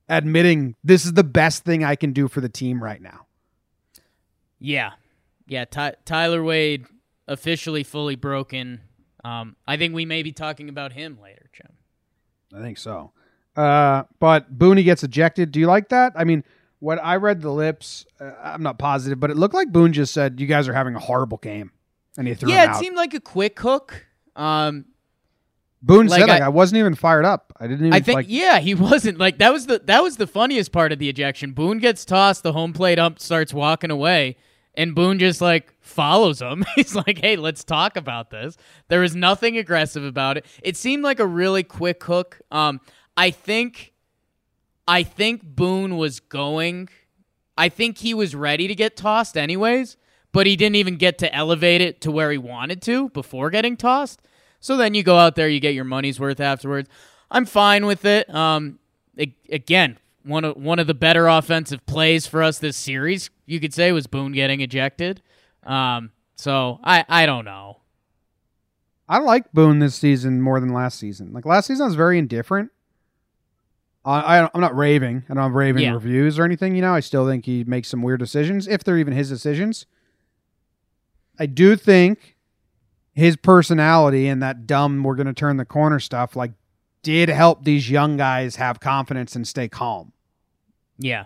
[0.09, 3.25] admitting this is the best thing I can do for the team right now.
[4.59, 4.91] Yeah,
[5.47, 5.65] yeah.
[5.65, 6.85] Ty- Tyler Wade
[7.27, 8.81] officially fully broken.
[9.23, 11.46] Um, I think we may be talking about him later.
[12.55, 13.11] I think so.
[13.55, 15.51] Uh, but Booney gets ejected.
[15.51, 16.13] Do you like that?
[16.15, 16.43] I mean,
[16.79, 20.13] what I read the lips, uh, I'm not positive, but it looked like Boone just
[20.13, 21.71] said, "You guys are having a horrible game,"
[22.17, 22.79] and he threw yeah, it out.
[22.79, 24.05] seemed like a quick hook.
[24.35, 24.85] Um,
[25.81, 27.51] Boone like said, "Like I- I wasn't even fired up.
[27.59, 30.17] I didn't even I think like." yeah, he wasn't like that was the that was
[30.17, 31.53] the funniest part of the ejection.
[31.53, 34.37] Boone gets tossed, the home plate ump starts walking away,
[34.77, 36.63] and Boone just like follows him.
[36.75, 38.55] He's like, "Hey, let's talk about this."
[38.87, 40.45] There was nothing aggressive about it.
[40.63, 42.39] It seemed like a really quick hook.
[42.51, 42.79] Um,
[43.17, 43.93] I think,
[44.87, 46.87] I think Boone was going.
[47.57, 49.97] I think he was ready to get tossed anyways,
[50.31, 53.75] but he didn't even get to elevate it to where he wanted to before getting
[53.75, 54.21] tossed.
[54.59, 56.87] So then you go out there, you get your money's worth afterwards.
[57.31, 58.33] I'm fine with it.
[58.33, 58.77] Um,
[59.49, 63.73] again, one of one of the better offensive plays for us this series, you could
[63.73, 65.21] say, was Boone getting ejected.
[65.63, 67.81] Um, so I I don't know.
[69.09, 71.31] I like Boone this season more than last season.
[71.33, 72.71] Like last season, I was very indifferent.
[74.03, 75.23] I, I I'm not raving.
[75.29, 75.93] I don't have raving Yeah.
[75.93, 76.75] reviews or anything.
[76.75, 79.85] You know, I still think he makes some weird decisions, if they're even his decisions.
[81.39, 82.35] I do think
[83.13, 86.51] his personality and that dumb "we're going to turn the corner" stuff like
[87.03, 90.11] did help these young guys have confidence and stay calm.
[90.99, 91.25] Yeah,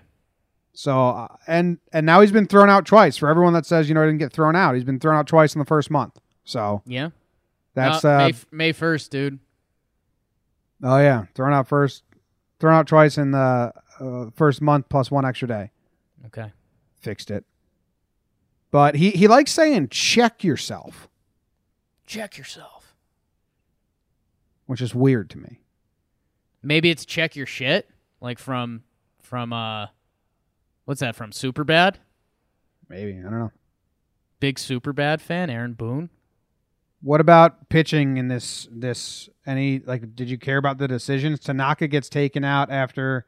[0.74, 3.18] So uh, and and now he's been thrown out twice.
[3.18, 5.28] For everyone that says you know he didn't get thrown out, he's been thrown out
[5.28, 6.20] twice in the first month.
[6.44, 7.10] So yeah.
[7.74, 9.40] that's Uh, uh, May May first, dude.
[10.84, 12.04] Oh yeah, thrown out first,
[12.60, 15.72] thrown out twice in the uh, first month plus one extra day.
[16.28, 16.52] Okay.
[17.00, 17.46] Fixed it.
[18.72, 21.08] But he he likes saying check yourself,
[22.06, 22.96] Check yourself.
[24.66, 25.60] which is weird to me.
[26.64, 27.90] Maybe it's check your shit,
[28.22, 28.84] like from
[29.32, 29.88] from uh,
[30.84, 31.32] what's that from?
[31.32, 32.00] Super bad.
[32.90, 33.52] Maybe I don't know.
[34.42, 36.10] Big super bad fan, Aaron Boone.
[37.02, 41.40] What about pitching in this this any like did you care about the decisions?
[41.40, 43.26] Tanaka gets taken out after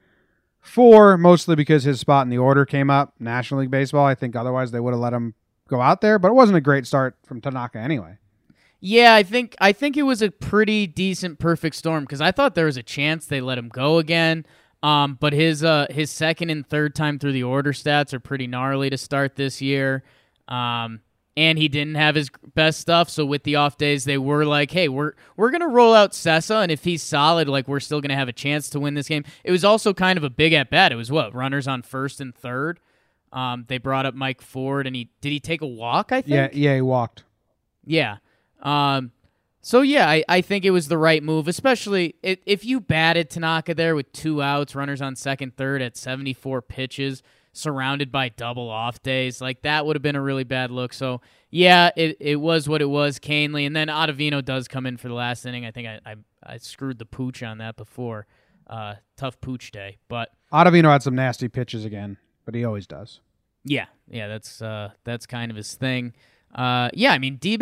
[0.60, 3.14] four, mostly because his spot in the order came up.
[3.18, 4.06] National League Baseball.
[4.06, 5.36] I think otherwise they would have let him
[5.70, 8.18] go out there, but it wasn't a great start from Tanaka anyway.
[8.82, 12.56] Yeah, I think I think it was a pretty decent perfect storm because I thought
[12.56, 14.46] there was a chance they let him go again.
[14.84, 18.48] Um, but his uh his second and third time through the order stats are pretty
[18.48, 20.04] gnarly to start this year.
[20.50, 21.00] Um,
[21.36, 24.70] and he didn't have his best stuff, so with the off days, they were like,
[24.70, 28.16] "Hey, we're we're gonna roll out Cessa, and if he's solid, like we're still gonna
[28.16, 30.70] have a chance to win this game." It was also kind of a big at
[30.70, 30.92] bat.
[30.92, 32.80] It was what runners on first and third.
[33.32, 36.12] Um, they brought up Mike Ford, and he did he take a walk?
[36.12, 36.36] I think.
[36.36, 37.24] Yeah, yeah, he walked.
[37.86, 38.18] Yeah.
[38.62, 39.12] Um,
[39.66, 43.30] so yeah, I, I think it was the right move, especially if, if you batted
[43.30, 47.24] Tanaka there with two outs, runners on second, third at 74 pitches,
[47.54, 49.40] surrounded by double off days.
[49.40, 50.92] Like that would have been a really bad look.
[50.92, 53.66] So yeah, it, it was what it was, Canely.
[53.66, 55.66] And then Ottavino does come in for the last inning.
[55.66, 58.28] I think I, I, I screwed the pooch on that before.
[58.68, 59.98] Uh, tough pooch day.
[60.10, 63.22] But Ottavino had some nasty pitches again, but he always does.
[63.64, 66.14] Yeah, yeah, that's uh, that's kind of his thing.
[66.54, 67.56] Uh, yeah, I mean, D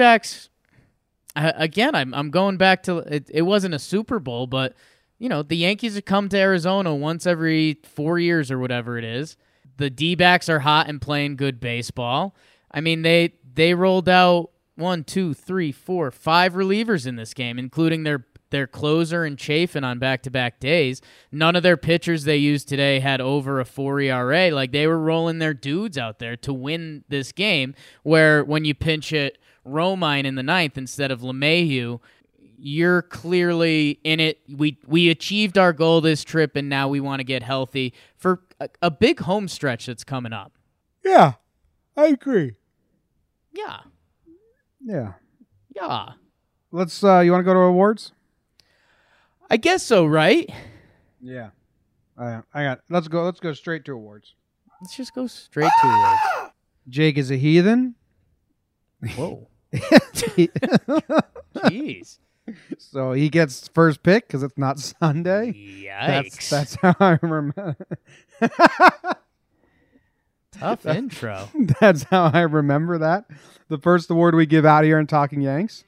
[1.35, 3.29] again, I'm I'm going back to it.
[3.33, 4.73] It wasn't a Super Bowl, but
[5.17, 9.03] you know the Yankees have come to Arizona once every four years or whatever it
[9.03, 9.37] is.
[9.77, 12.35] The D backs are hot and playing good baseball.
[12.71, 17.59] I mean, they they rolled out one, two, three, four, five relievers in this game,
[17.59, 21.01] including their their closer and Chafin on back to back days.
[21.31, 24.51] None of their pitchers they used today had over a four ERA.
[24.51, 27.73] Like they were rolling their dudes out there to win this game.
[28.03, 31.99] Where when you pinch it Romine in the ninth instead of LeMahieu,
[32.57, 34.39] you're clearly in it.
[34.49, 38.41] We we achieved our goal this trip, and now we want to get healthy for
[38.59, 40.53] a, a big home stretch that's coming up.
[41.03, 41.33] Yeah,
[41.97, 42.53] I agree.
[43.53, 43.79] Yeah,
[44.83, 45.13] Yeah.
[45.75, 46.09] yeah.
[46.71, 47.03] Let's.
[47.03, 48.13] uh You want to go to awards?
[49.49, 50.49] I guess so, right?
[51.19, 51.49] Yeah.
[52.17, 52.81] I I got.
[52.89, 53.23] Let's go.
[53.23, 54.35] Let's go straight to awards.
[54.81, 56.53] Let's just go straight to awards.
[56.89, 57.95] Jake is a heathen.
[59.15, 59.47] Whoa,
[61.55, 62.19] jeez,
[62.77, 65.53] so he gets first pick because it's not Sunday.
[65.53, 66.49] yikes!
[66.49, 67.75] That's that's how I remember.
[70.51, 71.49] tough intro.
[71.79, 73.25] that's how I remember that.
[73.69, 75.85] The first award we give out here in Talking Yanks,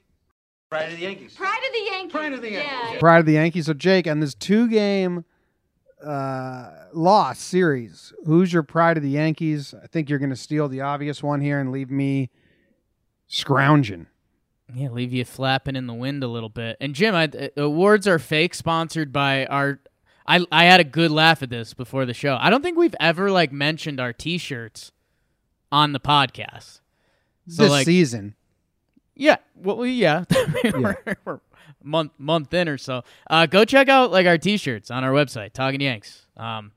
[0.70, 1.34] Pride of the Yankees.
[1.36, 2.12] Pride of the Yankees.
[2.12, 2.92] Pride of the Yankees.
[2.92, 2.98] Yeah.
[2.98, 3.66] Pride of the Yankees.
[3.66, 5.24] So Jake, on this two game
[6.04, 9.74] uh, loss series, who's your Pride of the Yankees?
[9.82, 12.30] I think you're going to steal the obvious one here and leave me
[13.26, 14.06] scrounging.
[14.74, 16.76] Yeah, leave you flapping in the wind a little bit.
[16.80, 19.80] And Jim, I, uh, awards are fake, sponsored by our.
[20.26, 22.38] I I had a good laugh at this before the show.
[22.40, 24.90] I don't think we've ever like mentioned our T-shirts
[25.70, 26.80] on the podcast.
[27.46, 28.34] So this like, season.
[29.14, 30.24] yeah, well, we- yeah,
[30.72, 31.40] we're, we're
[31.82, 33.02] month month in or so.
[33.28, 36.24] Uh, go check out like our T-shirts on our website, Talking Yanks.
[36.38, 36.72] Um,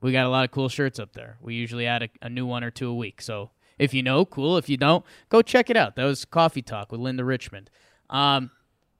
[0.00, 1.38] we got a lot of cool shirts up there.
[1.40, 3.20] We usually add a, a new one or two a week.
[3.20, 4.56] So if you know, cool.
[4.56, 5.96] If you don't, go check it out.
[5.96, 7.70] That was Coffee Talk with Linda Richmond.
[8.10, 8.50] Um,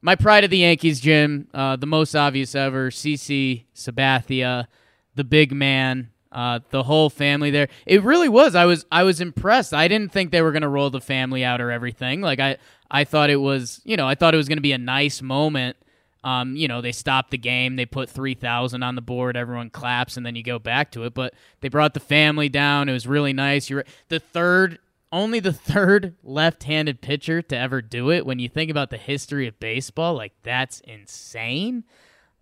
[0.00, 4.66] my pride of the Yankees, Jim, uh, the most obvious ever, CC Sabathia,
[5.14, 7.68] the big man, uh, the whole family there.
[7.87, 8.54] It really was.
[8.54, 9.72] I was I was impressed.
[9.72, 12.20] I didn't think they were gonna roll the family out or everything.
[12.20, 12.56] Like I
[12.90, 15.76] I thought it was you know I thought it was gonna be a nice moment.
[16.24, 17.76] Um, you know, they stopped the game.
[17.76, 19.37] They put three thousand on the board.
[19.37, 21.14] Everyone claps, and then you go back to it.
[21.14, 22.88] But they brought the family down.
[22.88, 23.68] It was really nice.
[23.68, 24.78] You're the third,
[25.11, 28.24] only the third left-handed pitcher to ever do it.
[28.24, 31.85] When you think about the history of baseball, like that's insane.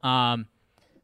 [0.03, 0.47] Um,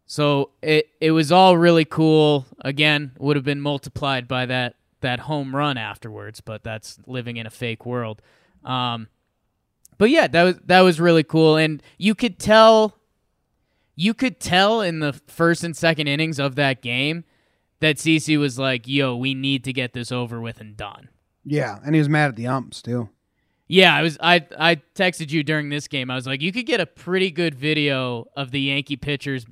[0.06, 2.46] so it it was all really cool.
[2.60, 7.46] Again, would have been multiplied by that that home run afterwards, but that's living in
[7.46, 8.22] a fake world.
[8.64, 9.08] Um,
[9.98, 12.96] but yeah, that was that was really cool, and you could tell,
[13.94, 17.24] you could tell in the first and second innings of that game
[17.80, 21.08] that CC was like, "Yo, we need to get this over with and done."
[21.44, 23.08] Yeah, and he was mad at the umps too.
[23.68, 24.18] Yeah, I was.
[24.20, 26.10] I I texted you during this game.
[26.10, 29.44] I was like, you could get a pretty good video of the Yankee pitchers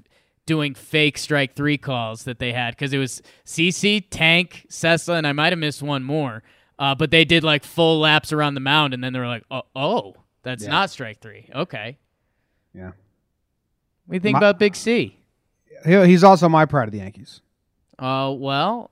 [0.46, 5.26] doing fake strike three calls that they had because it was CC, Tank, Cessa, and
[5.26, 6.42] I might have missed one more.
[6.78, 9.44] Uh, but they did like full laps around the mound, and then they were like,
[9.50, 10.70] "Oh, oh that's Yeah.
[10.70, 11.50] not strike three.
[11.54, 11.98] Okay,
[12.72, 12.94] Yeah, what
[14.10, 15.18] do you think My- about Big C?
[15.84, 17.40] he's also my pride of the Yankees.
[17.98, 18.90] Uh, well,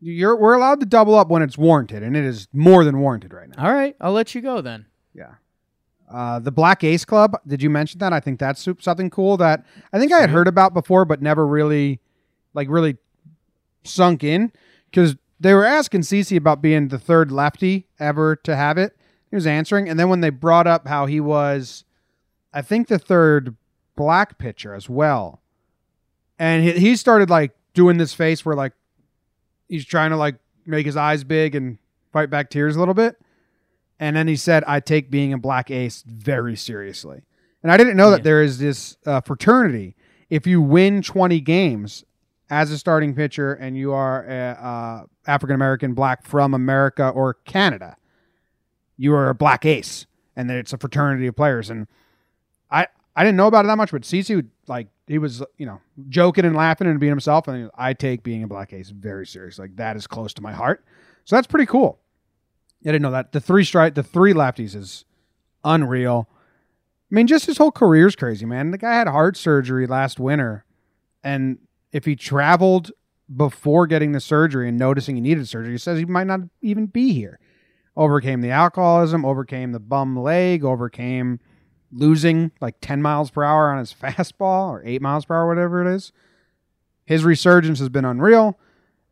[0.00, 3.32] You're we're allowed to double up when it's warranted, and it is more than warranted
[3.32, 3.64] right now.
[3.64, 4.86] all right, I'll let you go then.
[5.14, 5.34] Yeah.
[6.10, 7.36] Uh, the Black Ace Club.
[7.46, 8.12] Did you mention that?
[8.12, 11.46] I think that's something cool that I think I had heard about before, but never
[11.46, 12.00] really,
[12.52, 12.96] like, really
[13.84, 14.52] sunk in
[14.90, 18.96] because they were asking CC about being the third lefty ever to have it.
[19.32, 21.84] He was answering, and then when they brought up how he was,
[22.52, 23.56] I think the third
[23.96, 25.40] black pitcher as well,
[26.38, 28.74] and he, he started like doing this face where like
[29.70, 31.78] he's trying to like make his eyes big and
[32.12, 33.16] fight back tears a little bit.
[33.98, 37.22] And then he said, I take being a black ace very seriously.
[37.62, 39.94] And I didn't know that there is this uh, fraternity.
[40.28, 42.04] If you win 20 games
[42.50, 47.96] as a starting pitcher and you are uh, African American, black from America or Canada,
[49.02, 50.06] you are a black ace.
[50.36, 51.70] And then it's a fraternity of players.
[51.70, 51.88] And
[52.70, 52.86] I,
[53.16, 56.44] I didn't know about it that much, but CC like he was you know joking
[56.44, 59.58] and laughing and being himself, and I take being a black ace very serious.
[59.58, 60.84] Like that is close to my heart,
[61.24, 61.98] so that's pretty cool.
[62.82, 65.04] I didn't know that the three strike, the three lefties is
[65.64, 66.28] unreal.
[66.30, 68.70] I mean, just his whole career is crazy, man.
[68.70, 70.64] The guy had heart surgery last winter,
[71.22, 71.58] and
[71.90, 72.92] if he traveled
[73.34, 76.86] before getting the surgery and noticing he needed surgery, he says he might not even
[76.86, 77.38] be here.
[77.96, 81.40] Overcame the alcoholism, overcame the bum leg, overcame
[81.90, 85.86] losing like 10 miles per hour on his fastball or 8 miles per hour, whatever
[85.86, 86.10] it is.
[87.04, 88.58] his resurgence has been unreal,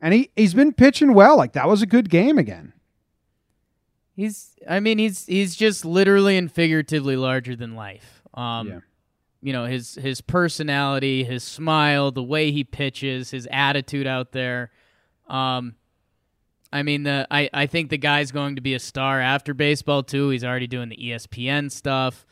[0.01, 1.37] and he he's been pitching well.
[1.37, 2.73] Like that was a good game again.
[4.17, 8.23] He's I mean he's he's just literally and figuratively larger than life.
[8.35, 8.79] Um Yeah.
[9.43, 14.71] you know, his his personality, his smile, the way he pitches, his attitude out there.
[15.29, 15.75] Um
[16.73, 20.03] I mean the I, I think the guy's going to be a star after baseball
[20.03, 20.31] too.
[20.31, 22.27] He's already doing the ESPN stuff.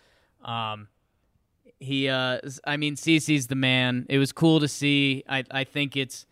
[0.45, 0.89] Um
[1.80, 4.07] he uh I mean CC's the man.
[4.09, 5.24] It was cool to see.
[5.28, 6.26] I I think it's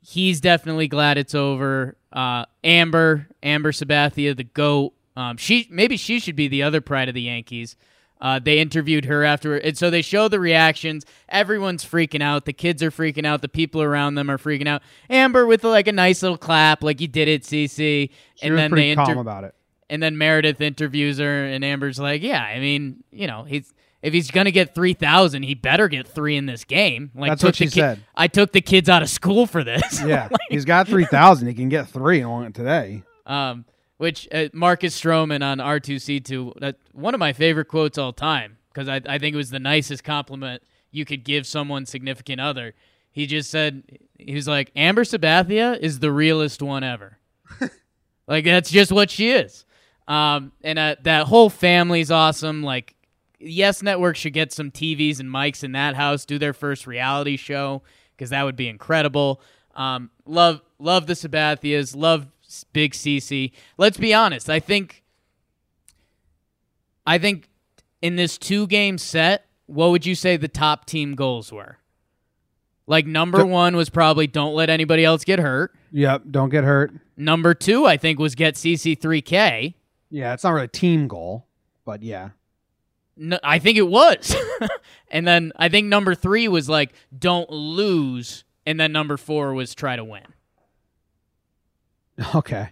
[0.00, 1.96] he's definitely glad it's over.
[2.12, 4.94] Uh, Amber, Amber Sabathia, the goat.
[5.16, 7.76] Um, she maybe she should be the other pride of the Yankees.
[8.20, 9.62] Uh, they interviewed her afterward.
[9.62, 11.04] and so they show the reactions.
[11.28, 12.46] Everyone's freaking out.
[12.46, 13.42] The kids are freaking out.
[13.42, 14.82] The people around them are freaking out.
[15.08, 18.10] Amber with like a nice little clap, like you did it, CC.
[18.42, 19.54] And then they calm about it.
[19.88, 24.12] and then Meredith interviews her, and Amber's like, "Yeah, I mean, you know, he's if
[24.12, 27.54] he's gonna get three thousand, he better get three in this game." Like That's what
[27.56, 28.00] she ki- said.
[28.16, 30.02] I took the kids out of school for this.
[30.06, 31.46] Yeah, he's got three thousand.
[31.48, 33.02] He can get three won it today.
[33.26, 33.64] um,
[33.98, 37.98] which uh, Marcus Stroman on R two C two, that one of my favorite quotes
[37.98, 41.86] all time because I I think it was the nicest compliment you could give someone
[41.86, 42.74] significant other.
[43.10, 43.82] He just said
[44.18, 47.18] he was like Amber Sabathia is the realest one ever.
[48.26, 49.64] like that's just what she is.
[50.08, 52.62] Um, and uh, that whole family's awesome.
[52.62, 52.94] Like,
[53.38, 57.36] Yes Network should get some TVs and mics in that house, do their first reality
[57.36, 57.82] show
[58.16, 59.40] because that would be incredible.
[59.76, 62.26] Um, love, love the Sabathias, love
[62.64, 63.52] Big CC.
[63.76, 64.48] Let's be honest.
[64.50, 65.02] I think,
[67.06, 67.48] I think
[68.02, 71.78] in this two game set, what would you say the top team goals were?
[72.86, 75.74] Like number one was probably don't let anybody else get hurt.
[75.92, 76.92] Yep, don't get hurt.
[77.18, 79.74] Number two, I think, was get CC3K.
[80.10, 81.46] Yeah, it's not really a team goal,
[81.84, 82.30] but yeah.
[83.16, 84.34] No, I think it was.
[85.10, 88.44] and then I think number three was like, don't lose.
[88.64, 90.22] And then number four was try to win.
[92.34, 92.68] Okay.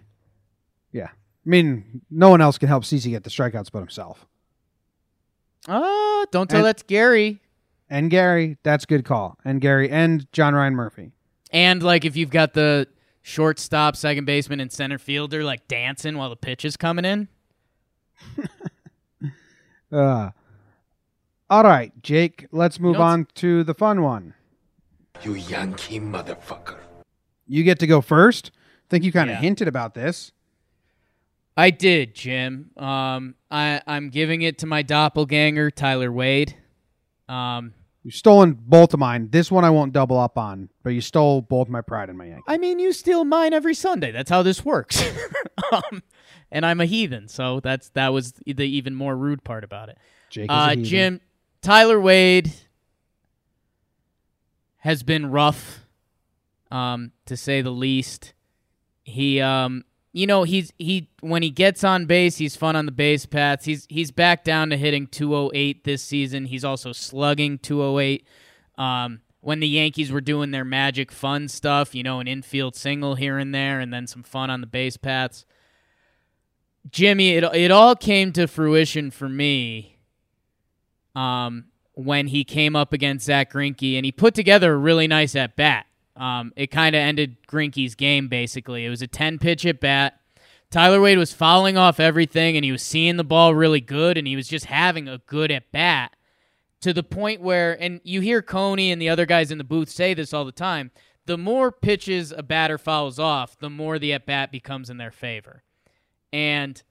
[0.91, 1.07] Yeah.
[1.09, 4.25] I mean, no one else can help CC get the strikeouts but himself.
[5.67, 7.39] Oh, don't tell And- that's Gary.
[7.89, 9.37] And Gary, that's good call.
[9.45, 11.11] And Gary and John Ryan Murphy.
[11.51, 12.87] And like if you've got the
[13.21, 17.27] shortstop, second baseman, and center fielder like dancing while the pitch is coming in.
[19.89, 20.31] Uh,
[21.49, 24.33] all right, Jake, let's move know on to the fun one.
[25.23, 26.79] You Yankee motherfucker.
[27.47, 28.51] You get to go first.
[28.89, 29.41] Think you kind of Yeah.
[29.41, 30.31] hinted about this.
[31.55, 32.69] I did, Jim.
[32.77, 36.55] Um, I I'm giving it to my doppelganger, Tyler Wade.
[37.27, 37.73] Um,
[38.03, 39.29] You've stolen both of mine.
[39.31, 42.25] This one I won't double up on, but you stole both my pride and my
[42.27, 42.43] Yankee.
[42.47, 44.11] I mean, you steal mine every Sunday.
[44.11, 45.03] That's how this works.
[45.71, 46.03] um,
[46.51, 49.97] and I'm a heathen, so that's that was the even more rude part about it.
[50.29, 50.75] Jake is a Uh.
[50.75, 51.21] Jim,
[51.61, 52.53] Tyler Wade
[54.77, 55.85] has been rough,
[56.71, 58.33] um, to say the least.
[59.07, 62.91] He, um, you know, he's he when he gets on base, he's fun on the
[62.91, 63.63] base paths.
[63.63, 66.45] He's he's back down to hitting 208 this season.
[66.45, 68.27] He's also slugging 208.
[68.77, 73.15] Um, when the Yankees were doing their magic fun stuff, you know, an infield single
[73.15, 75.45] here and there, and then some fun on the base paths.
[76.91, 79.99] Jimmy, it it all came to fruition for me
[81.15, 85.33] um, when he came up against Zach Greinke, and he put together a really nice
[85.33, 85.85] at bat.
[86.17, 88.85] Um, it kind of ended Greinke's game basically.
[88.85, 90.19] It was a ten pitch at bat.
[90.69, 94.27] Tyler Wade was fouling off everything, and he was seeing the ball really good, and
[94.27, 96.13] he was just having a good at bat
[96.81, 99.89] to the point where, and you hear Coney and the other guys in the booth
[99.89, 100.91] say this all the time.
[101.25, 105.11] The more pitches a batter fouls off, the more the at bat becomes in their
[105.11, 105.63] favor.
[106.31, 106.81] And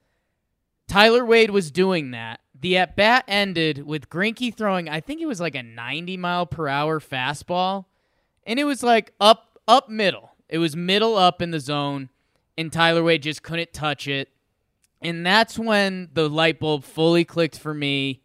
[0.88, 2.40] Tyler Wade was doing that.
[2.58, 6.46] The at bat ended with Grinky throwing, I think it was like a 90 mile
[6.46, 7.86] per hour fastball,
[8.46, 10.30] and it was like up up middle.
[10.48, 12.08] It was middle up in the zone,
[12.56, 14.30] and Tyler Wade just couldn't touch it.
[15.02, 18.22] And that's when the light bulb fully clicked for me.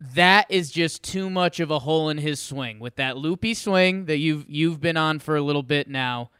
[0.00, 2.78] That is just too much of a hole in his swing.
[2.78, 6.30] With that loopy swing that you've you've been on for a little bit now,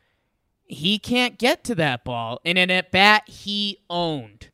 [0.65, 2.41] he can't get to that ball.
[2.45, 4.50] And an at bat he owned.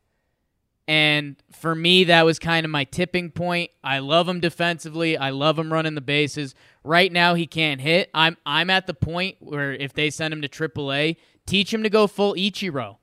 [0.87, 3.71] And for me, that was kind of my tipping point.
[3.83, 5.17] I love him defensively.
[5.17, 6.55] I love him running the bases.
[6.83, 8.09] Right now, he can't hit.
[8.13, 11.89] I'm I'm at the point where if they send him to AAA, teach him to
[11.89, 12.97] go full Ichiro.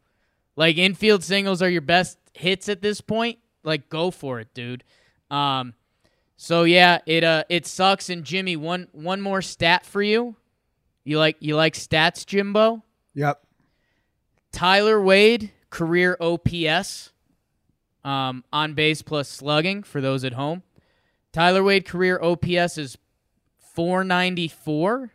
[0.56, 3.38] Like infield singles are your best hits at this point.
[3.64, 4.84] Like go for it, dude.
[5.30, 5.74] Um,
[6.36, 8.08] so yeah, it uh it sucks.
[8.08, 10.36] And Jimmy, one one more stat for you.
[11.04, 12.82] You like you like stats, Jimbo?
[13.14, 13.42] Yep.
[14.52, 17.10] Tyler Wade career OPS
[18.04, 20.62] um, on base plus slugging for those at home.
[21.32, 22.98] Tyler Wade career OPS is
[23.74, 25.10] 494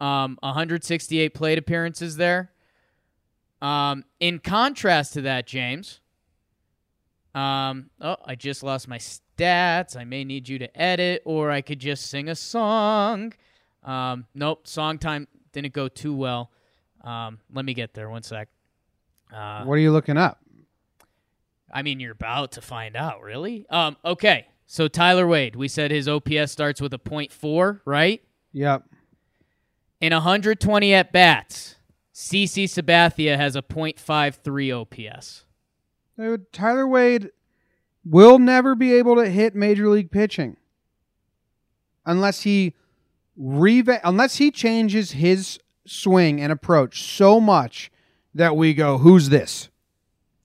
[0.00, 2.50] Um, 168 plate appearances there.
[3.62, 6.00] Um, in contrast to that, James.
[7.34, 9.96] Um, oh, I just lost my stats.
[9.96, 13.32] I may need you to edit, or I could just sing a song.
[13.84, 16.50] Um, nope, song time didn't go too well.
[17.02, 18.10] Um, let me get there.
[18.10, 18.48] One sec.
[19.32, 20.38] Uh, What are you looking up?
[21.72, 23.66] I mean, you're about to find out, really.
[23.70, 24.46] Um, okay.
[24.66, 28.22] So Tyler Wade, we said his OPS starts with a .4, right?
[28.52, 28.84] Yep.
[30.00, 31.76] In 120 at bats,
[32.14, 35.44] CC Sabathia has a .53 OPS.
[36.16, 37.30] Dude, Tyler Wade
[38.04, 40.56] will never be able to hit major league pitching
[42.06, 42.74] unless he
[43.36, 47.90] reva- unless he changes his swing and approach so much
[48.34, 49.68] that we go, "Who's this?"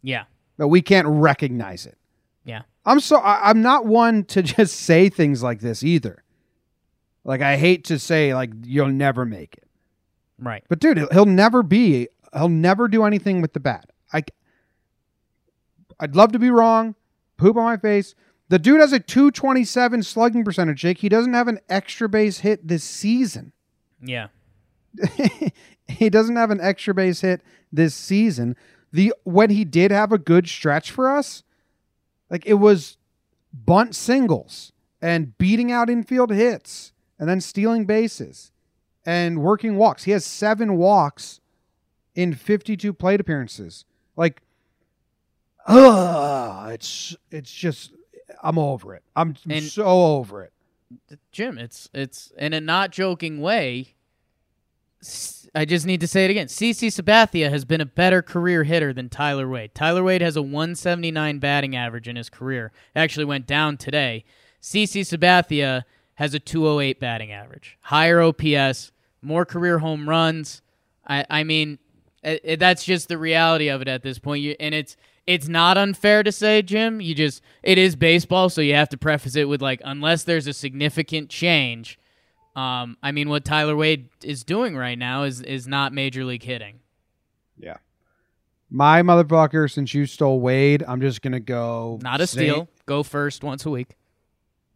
[0.01, 0.25] Yeah.
[0.57, 1.97] That we can't recognize it.
[2.45, 2.61] Yeah.
[2.85, 6.23] I'm so I, I'm not one to just say things like this either.
[7.23, 9.67] Like I hate to say like you'll never make it,
[10.39, 10.63] Right.
[10.69, 12.07] but dude, he'll, he'll never be.
[12.33, 13.89] He'll never do anything with the bat.
[14.13, 14.23] I.
[15.99, 16.95] I'd love to be wrong.
[17.37, 18.15] Poop on my face.
[18.49, 20.99] The dude has a 227 slugging percentage, Jake.
[20.99, 23.53] He doesn't have an extra base hit this season.
[24.01, 24.27] Yeah.
[25.87, 27.41] he doesn't have an extra base hit
[27.71, 28.55] this season.
[28.95, 31.43] The when he did have a good stretch for us,
[32.29, 32.97] like it was
[33.53, 34.71] bunt singles
[35.01, 38.51] and beating out infield hits and then stealing bases
[39.05, 40.03] and working walks.
[40.05, 41.41] He has 7 walks
[42.15, 43.83] in 52 plate appearances.
[44.15, 44.41] Like
[45.67, 47.91] ugh, it's it's just
[48.43, 49.03] I'm over it.
[49.15, 50.51] I'm And- so over it.
[51.31, 53.94] Jim, it's it's in a not joking way.
[55.53, 56.47] I just need to say it again.
[56.47, 59.73] CC Sabathia has been a better career hitter than Tyler Wade.
[59.73, 62.71] Tyler Wade has a 179 batting average in his career.
[62.95, 64.25] Actually went down today.
[64.61, 65.83] CC Sabathia
[66.15, 68.91] has a 208 batting average, higher OPS,
[69.21, 70.61] more career home runs.
[71.07, 71.79] I, I mean,
[72.23, 74.43] it, it- that's just the reality of it at this point.
[74.43, 74.97] You, and it's
[75.27, 76.99] it's not unfair to say, Jim.
[77.01, 80.47] You just it is baseball, so you have to preface it with like unless there's
[80.47, 81.97] a significant change.
[82.55, 86.43] Um, I mean, what Tyler Wade is doing right now is is not major league
[86.43, 86.79] hitting.
[87.57, 87.77] Yeah.
[88.69, 92.69] My motherfucker, since you stole Wade, I'm just gonna go Not a steal.
[92.85, 93.95] Go first once a week.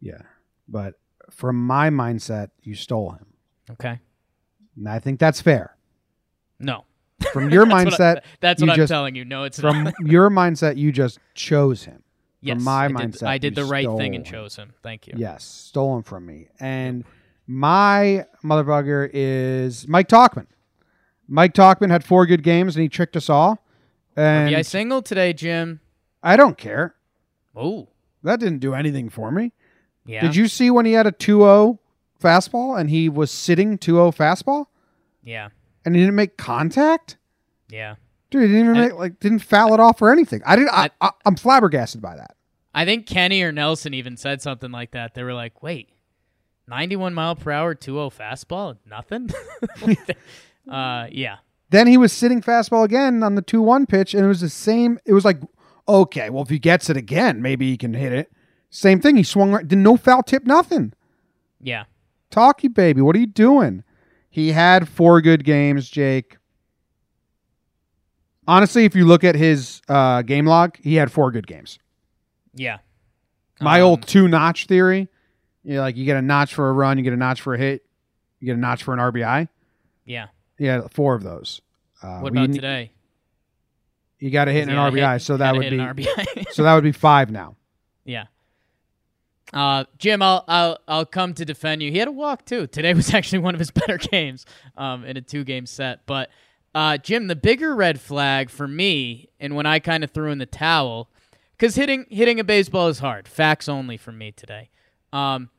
[0.01, 0.21] Yeah.
[0.67, 0.95] But
[1.31, 3.25] from my mindset, you stole him.
[3.71, 3.99] Okay.
[4.75, 5.75] And I think that's fair.
[6.59, 6.85] No.
[7.33, 9.25] From your That's what I- mindset, that's what I'm just- telling you.
[9.25, 9.93] No, it's from not.
[10.01, 12.03] your mindset, you just chose him.
[12.41, 14.73] yes, my I did, mindset, I did the right thing and chose him.
[14.83, 15.13] Thank you.
[15.17, 16.47] Yes, stole him from me.
[16.59, 17.03] And
[17.51, 20.45] my motherfucker is Mike Tauchman.
[21.27, 23.65] Mike Tauchman had four good games and he tricked us all.
[24.15, 25.79] And Yeah, I singled today, Jim.
[26.21, 26.93] I don't care.
[27.55, 27.89] Oh,
[28.21, 29.51] That didn't do anything for me.
[30.05, 30.21] yeah.
[30.21, 31.79] Did you see when he had a 2-0
[32.21, 34.65] fastball and he was sitting 2-0 fastball
[35.23, 35.49] Yeah,
[35.85, 37.17] and he didn't make contact?
[37.69, 37.95] yeah.
[38.29, 40.43] Dude, he didn't even I- make, like didn't foul it off or anything.
[40.45, 40.69] I didn't.
[40.71, 42.35] I- I, I'm flabbergasted by that.
[42.75, 45.15] I think Kenny or Nelson even said something like that.
[45.15, 45.89] They were like, "Wait,
[46.69, 49.29] 91 mile per hour, 2-0 fastball, nothing."
[50.71, 51.37] uh, yeah,
[51.69, 54.99] Then he was sitting fastball again on the 2-1 pitch, and it was the same.
[55.05, 55.39] It was like,
[55.87, 58.31] okay, well, if he gets it again, maybe he can hit it.
[58.69, 59.15] Same thing.
[59.17, 59.67] He swung right.
[59.67, 60.93] Did no foul tip, nothing.
[61.61, 61.85] yeah.
[62.31, 63.83] Talkie baby, what are you doing?
[64.29, 66.37] He had four good games, Jake.
[68.47, 71.79] Honestly, if you look at his uh, game log, he had four good games.
[72.53, 72.77] Yeah.
[73.59, 75.07] My Um, old two notch theory,
[75.63, 77.53] you know, like you get a notch for a run, you get a notch for
[77.53, 77.83] a hit,
[78.39, 79.47] you get a notch for an RBI.
[80.05, 80.27] Yeah.
[80.57, 81.61] Yeah, four of those.
[82.01, 82.91] Uh, What about today?
[84.19, 86.45] You got to hit an RBI, hit- so that would be RBI.
[86.51, 87.55] so that would be five now.
[88.05, 88.25] yeah.
[89.51, 91.91] Uh, Jim, I'll, I'll I'll come to defend you.
[91.91, 92.67] He had a walk too.
[92.67, 94.45] Today was actually one of his better games,
[94.77, 96.05] um, in a two game set.
[96.05, 96.29] But
[96.75, 100.37] uh, Jim, the bigger red flag for me, and when I kind of threw in
[100.37, 101.09] the towel,
[101.57, 103.27] because hitting hitting a baseball is hard.
[103.27, 104.69] Facts only for me today.
[105.11, 105.49] Um,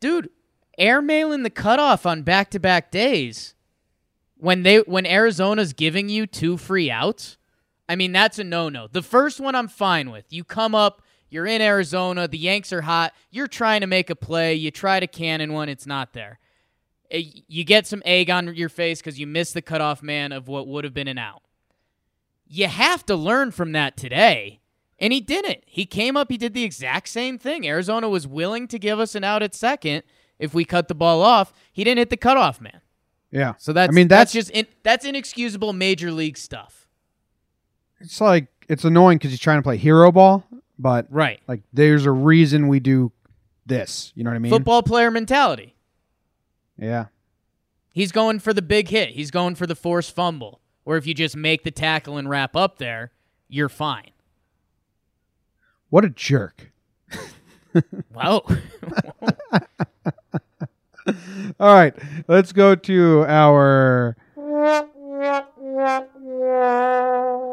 [0.00, 0.30] dude,
[0.78, 3.54] airmailing the cutoff on back to back days
[4.36, 7.36] when they when Arizona's giving you two free outs.
[7.88, 8.86] I mean, that's a no no.
[8.86, 10.24] The first one I'm fine with.
[10.32, 14.16] You come up, you're in Arizona, the Yanks are hot, you're trying to make a
[14.16, 16.38] play, you try to cannon one, it's not there.
[17.10, 20.48] Eh, You get some egg on your face because you missed the cutoff man of
[20.48, 21.42] what would have been an out.
[22.46, 24.60] You have to learn from that today.
[24.98, 25.62] And he didn't.
[25.66, 27.66] He came up, he did the exact same thing.
[27.66, 30.02] Arizona was willing to give us an out at second
[30.38, 31.52] if we cut the ball off.
[31.72, 32.80] He didn't hit the cutoff man.
[33.30, 33.54] Yeah.
[33.58, 36.86] So that's I mean that's, that's, just in, that's inexcusable major league stuff.
[38.00, 40.44] it's like it's annoying because he's trying to play hero ball,
[40.78, 41.40] but Right.
[41.48, 43.10] like there's a reason we do
[43.66, 44.12] this.
[44.14, 44.50] You know what I mean?
[44.52, 45.74] Football player mentality.
[46.78, 47.06] Yeah.
[47.92, 49.10] He's going for the big hit.
[49.10, 50.60] He's going for the forced fumble.
[50.84, 53.10] Or if you just make the tackle and wrap up there,
[53.48, 54.10] you're fine.
[55.94, 56.72] What a jerk.
[58.12, 58.42] Wow.
[61.60, 61.94] All right,
[62.28, 64.16] let's go to our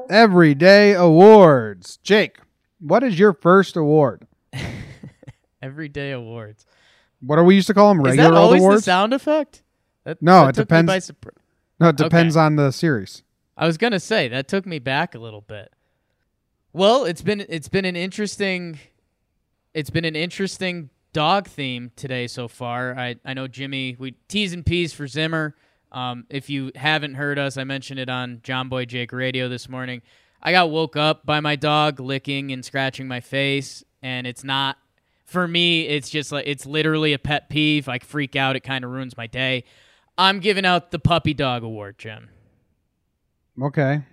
[0.10, 1.98] everyday awards.
[2.04, 2.38] Jake,
[2.80, 4.28] what is your first award?
[5.62, 6.66] Everyday awards.
[7.20, 8.06] What are we used to call them?
[8.06, 8.86] Is Regular that old always the awards?
[8.86, 9.64] sound effect?
[10.04, 11.12] That, No, that it depends.
[11.80, 13.22] no, it depends on the series.
[13.58, 15.72] I was gonna say that took me back a little bit.
[16.74, 18.80] Well, it's been it's been an interesting
[19.74, 22.97] it's been an interesting dog theme today so far.
[22.97, 25.55] I I know Jimmy we T's and P's for Zimmer.
[25.91, 29.67] Um, if you haven't heard us, I mentioned it on John Boy Jake Radio this
[29.67, 30.01] morning.
[30.41, 34.78] I got woke up by my dog licking and scratching my face, and it's not
[35.26, 35.88] for me.
[35.88, 37.89] It's just like it's literally a pet peeve.
[37.89, 38.55] I freak out.
[38.55, 39.65] It kind of ruins my day.
[40.17, 42.30] I'm giving out the puppy dog award, Jim.
[43.61, 44.03] Okay.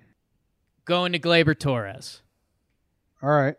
[0.84, 2.22] Going to Gleyber Torres.
[3.23, 3.57] All right.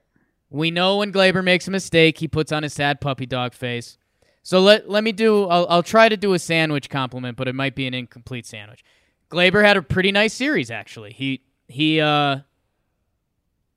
[0.50, 3.98] We know when Gleyber makes a mistake, he puts on his sad puppy dog face.
[4.42, 5.46] So let let me do.
[5.46, 8.84] I'll, I'll try to do a sandwich compliment, but it might be an incomplete sandwich.
[9.30, 11.14] Gleyber had a pretty nice series, actually.
[11.14, 12.40] He he uh,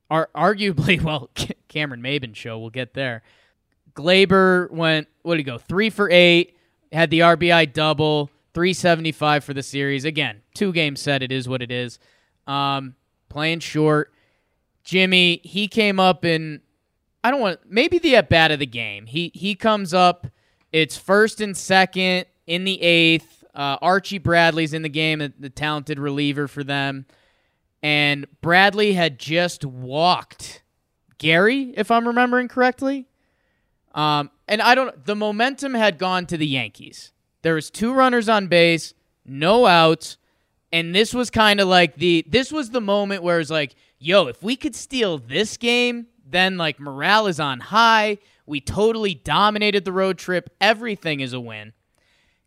[0.09, 1.29] ar- arguably well,
[1.67, 2.57] Cameron Maybin show.
[2.57, 3.21] We'll get there.
[3.93, 5.07] Gleyber went.
[5.21, 5.57] What did he go?
[5.57, 6.57] Three for eight.
[6.91, 8.29] Had the RBI double.
[8.53, 10.05] Three seventy five for the series.
[10.05, 11.21] Again, two game set.
[11.21, 11.99] It is what it is.
[12.47, 12.95] Um,
[13.29, 14.12] playing short.
[14.83, 16.61] Jimmy, he came up in
[17.23, 19.05] I don't want maybe the at bat of the game.
[19.05, 20.27] He he comes up.
[20.71, 23.43] It's first and second in the eighth.
[23.55, 27.05] Uh, Archie Bradley's in the game, the, the talented reliever for them,
[27.83, 30.63] and Bradley had just walked
[31.19, 33.07] Gary, if I'm remembering correctly.
[33.93, 35.05] Um, and I don't.
[35.05, 37.11] The momentum had gone to the Yankees.
[37.43, 38.93] There was two runners on base,
[39.25, 40.17] no outs,
[40.71, 42.25] and this was kind of like the.
[42.27, 46.57] This was the moment where it's like, yo, if we could steal this game, then
[46.57, 48.17] like morale is on high.
[48.45, 50.49] We totally dominated the road trip.
[50.59, 51.73] Everything is a win.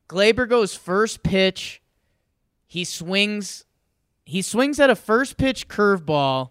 [0.09, 1.83] Gleyber goes first pitch.
[2.67, 3.65] He swings.
[4.25, 6.51] He swings at a first pitch curveball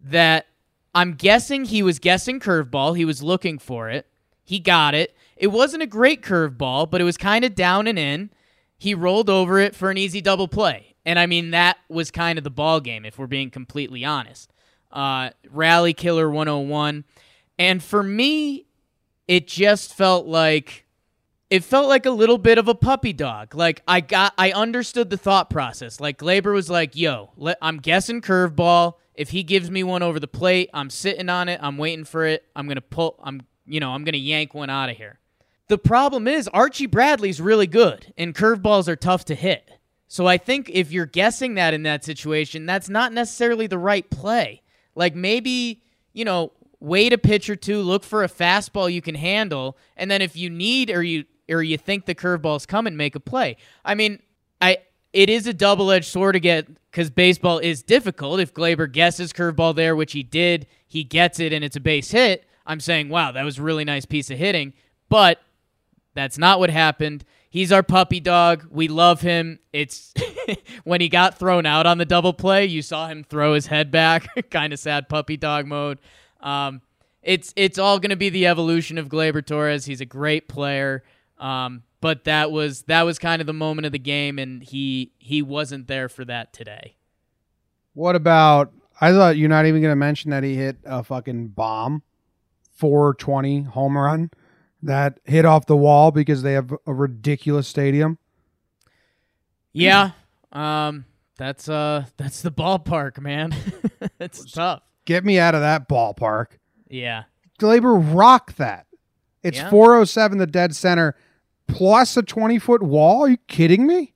[0.00, 0.46] that
[0.94, 2.96] I'm guessing he was guessing curveball.
[2.96, 4.06] He was looking for it.
[4.44, 5.16] He got it.
[5.36, 8.30] It wasn't a great curveball, but it was kind of down and in.
[8.78, 10.93] He rolled over it for an easy double play.
[11.06, 14.52] And I mean, that was kind of the ball game, if we're being completely honest.
[14.90, 17.04] Uh, Rally Killer 101.
[17.58, 18.66] And for me,
[19.28, 20.84] it just felt like
[21.50, 23.54] it felt like a little bit of a puppy dog.
[23.54, 26.00] Like I got I understood the thought process.
[26.00, 28.94] Like Gleyber was like, "Yo, let, I'm guessing curveball.
[29.14, 31.60] If he gives me one over the plate, I'm sitting on it.
[31.62, 32.44] I'm waiting for it.
[32.56, 35.18] I'm to pull I'm you know, I'm to yank one out of here."
[35.68, 39.70] The problem is Archie Bradley's really good and curveballs are tough to hit.
[40.14, 44.08] So I think if you're guessing that in that situation, that's not necessarily the right
[44.08, 44.62] play.
[44.94, 49.16] Like maybe, you know, wait a pitch or two, look for a fastball you can
[49.16, 53.16] handle, and then if you need or you or you think the curveball's coming, make
[53.16, 53.56] a play.
[53.84, 54.20] I mean,
[54.60, 54.78] I
[55.12, 58.38] it is a double edged sword to get because baseball is difficult.
[58.38, 62.12] If Gleyber guesses curveball there, which he did, he gets it and it's a base
[62.12, 62.44] hit.
[62.64, 64.74] I'm saying, wow, that was a really nice piece of hitting.
[65.08, 65.40] But
[66.14, 67.24] that's not what happened.
[67.54, 68.66] He's our puppy dog.
[68.68, 69.60] We love him.
[69.72, 70.12] It's
[70.84, 73.92] when he got thrown out on the double play, you saw him throw his head
[73.92, 76.00] back, kind of sad puppy dog mode.
[76.40, 76.82] Um,
[77.22, 79.84] it's it's all going to be the evolution of Gleyber Torres.
[79.84, 81.04] He's a great player,
[81.38, 85.12] um, but that was that was kind of the moment of the game, and he
[85.18, 86.96] he wasn't there for that today.
[87.92, 88.72] What about?
[89.00, 92.02] I thought you're not even going to mention that he hit a fucking bomb,
[92.72, 94.32] 420 home run
[94.84, 98.18] that hit off the wall because they have a ridiculous stadium.
[99.72, 100.12] Yeah,
[100.52, 101.04] um,
[101.36, 103.54] that's uh that's the ballpark, man.
[104.20, 104.82] it's tough.
[105.04, 106.58] Get me out of that ballpark.
[106.88, 107.24] Yeah.
[107.58, 108.86] Gleyber rock that.
[109.42, 109.70] It's Yeah.
[109.70, 111.14] 407 the dead center
[111.66, 113.22] plus a 20 foot wall.
[113.24, 114.14] Are you kidding me?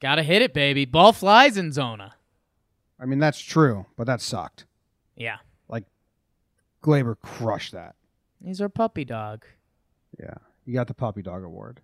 [0.00, 0.84] Gotta hit it, baby.
[0.84, 2.14] Ball flies in Zona.
[2.98, 4.66] I mean, that's true, but that sucked.
[5.16, 5.38] Yeah.
[5.68, 5.84] Like,
[6.82, 7.94] Gleyber crushed that.
[8.44, 9.44] He's our puppy dog.
[10.18, 10.34] Yeah.
[10.64, 11.80] You got the puppy dog award.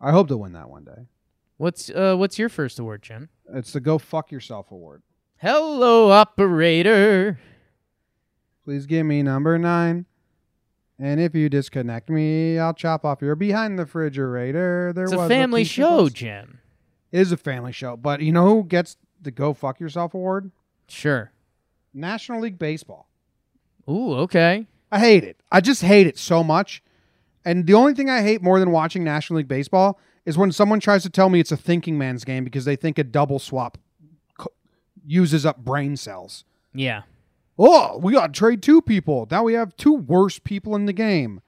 [0.00, 1.06] I hope to win that one day.
[1.56, 3.28] What's uh what's your first award, Jim?
[3.52, 5.02] It's the Go Fuck Yourself award.
[5.38, 7.38] Hello, operator.
[8.64, 10.06] Please give me number nine.
[11.00, 14.92] And if you disconnect me, I'll chop off your behind the refrigerator.
[14.94, 16.12] There It's was a family piece of show, us.
[16.12, 16.60] Jim.
[17.12, 20.50] It is a family show, but you know who gets the Go Fuck Yourself award?
[20.88, 21.32] Sure.
[21.94, 23.08] National League Baseball.
[23.88, 24.66] Ooh, okay.
[24.92, 25.40] I hate it.
[25.50, 26.82] I just hate it so much.
[27.48, 30.80] And the only thing I hate more than watching National League Baseball is when someone
[30.80, 33.78] tries to tell me it's a thinking man's game because they think a double swap
[34.38, 34.52] co-
[35.06, 36.44] uses up brain cells.
[36.74, 37.04] Yeah.
[37.58, 39.26] Oh, we got to trade two people.
[39.30, 41.40] Now we have two worst people in the game.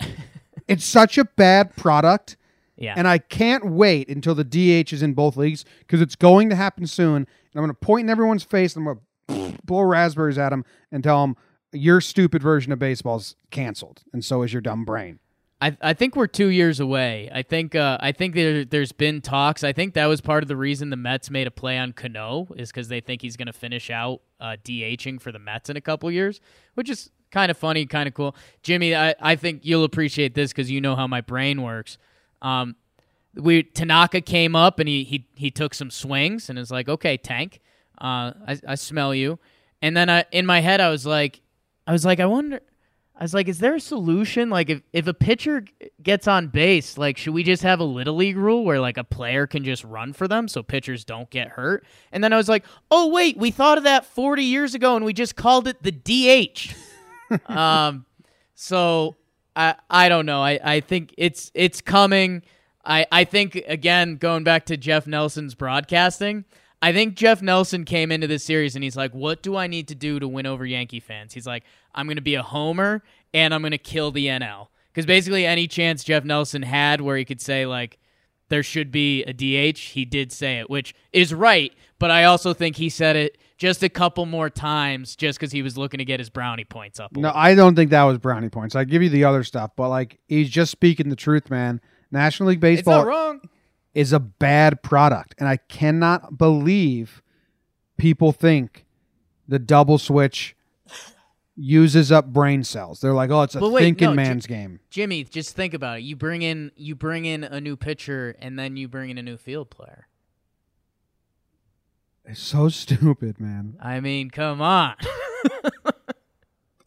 [0.66, 2.36] it's such a bad product.
[2.76, 2.94] Yeah.
[2.96, 6.56] And I can't wait until the DH is in both leagues because it's going to
[6.56, 7.18] happen soon.
[7.18, 10.48] And I'm going to point in everyone's face and I'm going to blow raspberries at
[10.48, 11.36] them and tell them
[11.72, 15.18] your stupid version of baseball's canceled, and so is your dumb brain.
[15.62, 17.28] I, I think we're two years away.
[17.32, 19.62] I think uh, I think there, there's been talks.
[19.62, 22.48] I think that was part of the reason the Mets made a play on Cano
[22.56, 25.76] is because they think he's going to finish out uh, DHing for the Mets in
[25.76, 26.40] a couple years,
[26.74, 28.34] which is kind of funny, kind of cool.
[28.62, 31.98] Jimmy, I, I think you'll appreciate this because you know how my brain works.
[32.40, 32.76] Um,
[33.34, 37.18] we Tanaka came up and he he he took some swings and is like, okay,
[37.18, 37.60] Tank,
[38.00, 39.38] uh, I, I smell you.
[39.82, 41.40] And then I, in my head, I was like,
[41.90, 42.60] I was like, I wonder.
[43.16, 44.48] I was like, is there a solution?
[44.48, 45.64] Like, if, if a pitcher
[46.00, 49.02] gets on base, like, should we just have a little league rule where like a
[49.02, 51.84] player can just run for them so pitchers don't get hurt?
[52.12, 55.04] And then I was like, oh wait, we thought of that 40 years ago and
[55.04, 56.76] we just called it the DH.
[57.50, 58.06] um,
[58.54, 59.16] so
[59.56, 60.44] I I don't know.
[60.44, 62.44] I, I think it's it's coming.
[62.84, 66.44] I I think again going back to Jeff Nelson's broadcasting.
[66.82, 69.88] I think Jeff Nelson came into this series and he's like, "What do I need
[69.88, 71.64] to do to win over Yankee fans?" He's like,
[71.94, 73.02] "I'm going to be a homer
[73.34, 77.16] and I'm going to kill the NL." Because basically, any chance Jeff Nelson had where
[77.16, 77.98] he could say like,
[78.48, 81.72] "There should be a DH," he did say it, which is right.
[81.98, 85.60] But I also think he said it just a couple more times just because he
[85.60, 87.14] was looking to get his brownie points up.
[87.14, 87.30] No.
[87.34, 88.74] I don't think that was brownie points.
[88.74, 91.82] I give you the other stuff, but like he's just speaking the truth, man.
[92.10, 93.00] National League Baseball.
[93.00, 93.40] it's not wrong.
[93.94, 97.22] Is a bad product, and I cannot believe
[97.96, 98.86] people think
[99.48, 100.56] the double switch
[101.56, 103.00] uses up brain cells.
[103.00, 105.98] They're like, "Oh, it's a wait, thinking no, J- man's game." Jimmy, just think about
[105.98, 106.02] it.
[106.02, 109.22] You bring in you bring in a new pitcher and then you bring in a
[109.22, 110.06] new field player.
[112.24, 113.76] It's so stupid, man.
[113.80, 114.94] I mean, come on.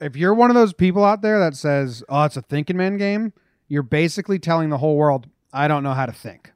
[0.02, 2.98] If you're one of those people out there that says, "Oh, it's a thinking man
[2.98, 3.32] game,"
[3.70, 6.52] you're basically telling the whole world, "I don't know how to think."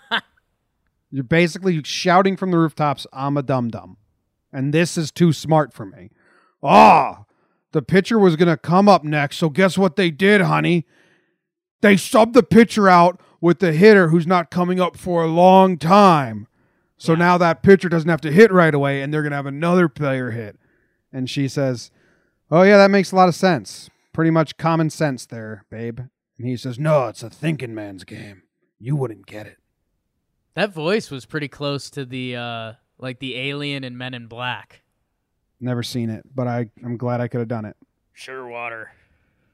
[1.10, 3.96] you're basically shouting from the rooftops, "I'm a dum dum,"
[4.52, 6.10] and this is too smart for me.
[6.62, 7.24] Ah,
[7.72, 10.86] the pitcher was gonna come up next, so guess what they did, honey?
[11.80, 15.76] They subbed the pitcher out with the hitter who's not coming up for a long
[15.78, 16.46] time.
[16.96, 17.18] So Yeah.
[17.18, 20.30] now that pitcher doesn't have to hit right away, and they're gonna have another player
[20.30, 20.58] hit.
[21.12, 21.90] And she says,
[22.50, 23.90] Oh, yeah, that makes a lot of sense.
[24.12, 25.98] Pretty much common sense there, babe.
[26.38, 28.42] And he says, No, it's a thinking man's game.
[28.78, 29.58] You wouldn't get it.
[30.54, 34.82] That voice was pretty close to the uh like the alien in Men in Black.
[35.60, 37.76] Never seen it, but I, I'm glad I could have done it.
[38.12, 38.90] Sugar water.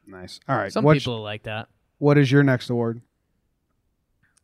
[0.06, 0.40] Nice.
[0.48, 0.72] All right.
[0.72, 1.68] Some what's- people like that.
[1.98, 3.02] What is your next award?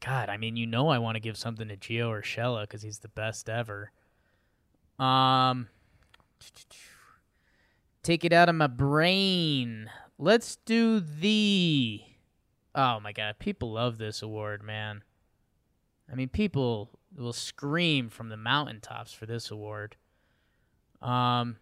[0.05, 2.99] God, I mean, you know I want to give something to Gio Urshela cuz he's
[2.99, 3.91] the best ever.
[4.99, 5.69] Um
[8.03, 9.89] Take it out of my brain.
[10.19, 12.03] Let's do the
[12.75, 15.03] Oh my god, people love this award, man.
[16.11, 19.97] I mean, people will scream from the mountaintops for this award.
[21.03, 21.57] Um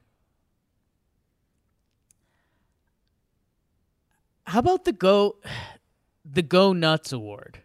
[4.46, 5.36] How about the go
[6.24, 7.60] the Go Nuts award?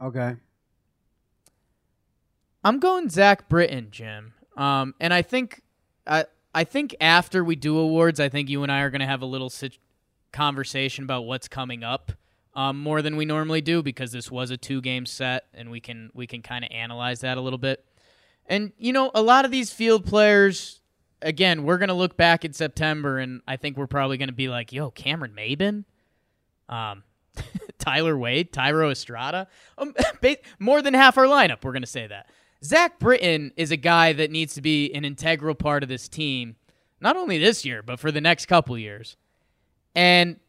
[0.00, 0.36] Okay.
[2.62, 4.32] I'm going Zach Britton, Jim.
[4.56, 5.62] Um, and I think,
[6.06, 9.06] I I think after we do awards, I think you and I are going to
[9.06, 9.78] have a little sit-
[10.32, 12.12] conversation about what's coming up,
[12.54, 15.80] um, more than we normally do because this was a two game set, and we
[15.80, 17.84] can we can kind of analyze that a little bit.
[18.46, 20.80] And you know, a lot of these field players,
[21.22, 24.72] again, we're to look back in September, and I think we're probably to be like,
[24.72, 25.84] "Yo, Cameron Maybin."
[26.68, 27.02] Um,
[27.78, 29.94] Tyler Wade, Thairo Estrada, um,
[30.58, 31.64] more than half our lineup.
[31.64, 32.30] We're to say that.
[32.62, 36.56] Zach Britton is a guy that needs to be an integral part of this team,
[37.00, 39.16] not only this year, but for the next couple years.
[39.94, 40.40] And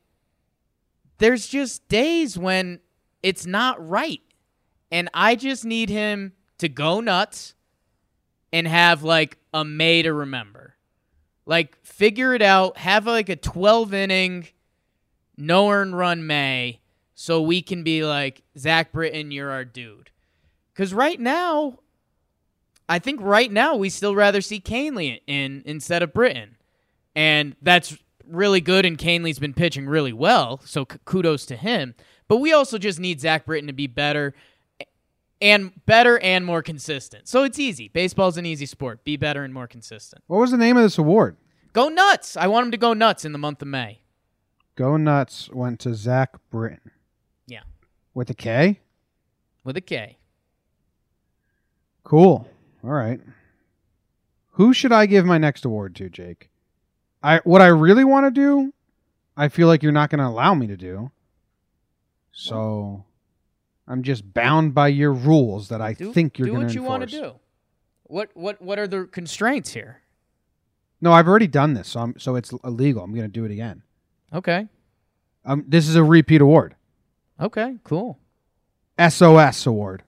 [1.18, 2.80] there's just days when
[3.24, 4.22] it's not right.
[4.92, 7.54] And I just need him to go nuts
[8.54, 10.76] and have like a May to remember.
[11.46, 14.48] Like, figure it out, have like a 12 inning,
[15.38, 16.80] no earn run May,
[17.14, 20.10] so we can be like, Zach Britton, you're our dude.
[20.74, 21.80] Because right now,
[22.90, 26.58] I think right now we still rather see Kahnle in instead of Britton.
[27.16, 27.98] And that's
[28.30, 31.96] really good, and Kahnle's been pitching really well, so k- kudos to him.
[32.28, 34.34] But we also just need Zach Britton to be better
[35.42, 37.28] and better and more consistent.
[37.28, 37.88] So it's easy.
[37.90, 39.04] Baseball's an easy sport.
[39.04, 40.24] Be better and more consistent.
[40.28, 41.38] What was the name of this award?
[41.74, 42.36] Go nuts.
[42.38, 44.00] I want him to go nuts in the month of May.
[44.76, 46.92] Go Nuts went to Zach Britton.
[47.48, 47.62] Yeah.
[48.14, 48.80] With a K?
[49.64, 50.18] with a K.
[52.04, 52.48] Cool.
[52.84, 53.20] All right.
[54.52, 56.50] Who should I give my next award to, Jake?
[57.26, 58.72] I what I really want to do,
[59.36, 61.10] I feel like you're not going to allow me to do.
[62.32, 63.04] So
[63.88, 67.02] I'm just bound by your rules that I Do, think you're do what you want
[67.02, 67.34] to do.
[68.04, 70.04] What what what are the constraints here?
[71.02, 73.04] No, I've already done this, so I'm, so it's illegal.
[73.04, 73.82] I'm going to do it again.
[74.32, 74.68] Okay.
[75.44, 76.76] Um, this is a repeat award.
[77.40, 77.78] Okay.
[77.84, 78.20] Cool.
[79.00, 80.04] SOS award.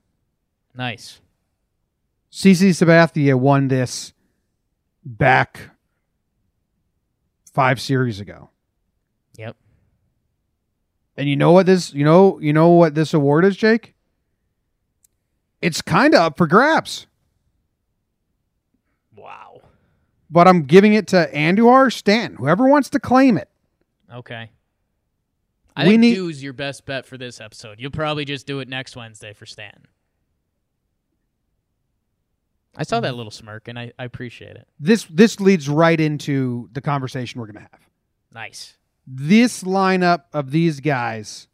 [0.74, 1.20] Nice.
[2.32, 4.12] CC Sabathia won this
[5.04, 5.70] back
[7.58, 8.50] five series ago.
[9.36, 9.56] Yep.
[11.16, 13.94] And you know what this you know you know what this award is, Jake?
[15.60, 17.08] It's kind of up for grabs.
[19.16, 19.62] Wow.
[20.30, 23.48] But I'm giving it to Andujar Stan, whoever wants to claim it.
[24.14, 24.50] Okay.
[25.74, 27.80] I We think need- Dew's your best bet for this episode.
[27.80, 29.88] You'll probably just do it next Wednesday for Stanton.
[32.78, 34.68] I saw that little smirk and I, I appreciate it.
[34.78, 37.80] This this leads right into the conversation we're going to have.
[38.32, 38.76] Nice.
[39.04, 41.48] This lineup of these guys,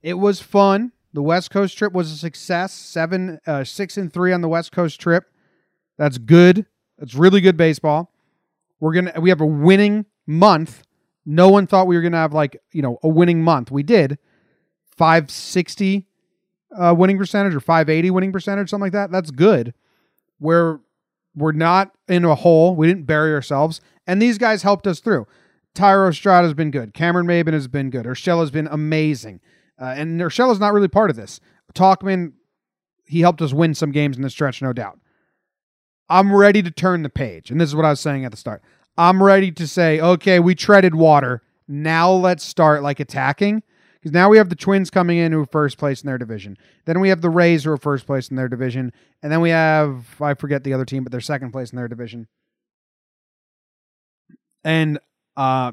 [0.00, 0.92] it was fun.
[1.12, 2.72] The West Coast trip was a success.
[2.72, 5.24] Seven, uh, six and three on the West Coast trip.
[5.98, 6.66] That's good.
[6.98, 8.12] That's really good baseball.
[8.78, 10.84] We're gonna we have a winning month.
[11.26, 13.72] No one thought we were gonna have like you know a winning month.
[13.72, 14.18] We did
[14.96, 16.06] five sixty
[16.76, 19.10] uh, winning percentage or five eighty winning percentage, something like that.
[19.10, 19.74] That's good.
[20.42, 20.80] We're
[21.34, 22.74] we're not in a hole.
[22.74, 25.26] We didn't bury ourselves, and these guys helped us through.
[25.74, 26.92] Thairo Estrada has been good.
[26.92, 28.04] Cameron Maybin has been good.
[28.04, 29.40] Urshela has been amazing.
[29.80, 31.40] Uh, and Urshela's not really part of this.
[31.74, 32.32] Tauchman,
[33.06, 34.98] he helped us win some games in the stretch, no doubt.
[36.10, 37.50] I'm ready to turn the page.
[37.50, 38.62] And this is what I was saying at the start.
[38.98, 41.42] I'm ready to say, okay, we treaded water.
[41.66, 43.62] Now let's start like attacking.
[44.02, 46.58] Because now we have the Twins coming in who are first place in their division.
[46.86, 48.92] Then we have the Rays who are first place in their division.
[49.22, 51.86] And then we have, I forget the other team, but they're second place in their
[51.86, 52.26] division.
[54.64, 54.98] And
[55.36, 55.70] uh,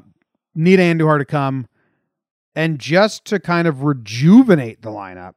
[0.54, 1.66] need Andujar to come.
[2.54, 5.34] And just to kind of rejuvenate the lineup,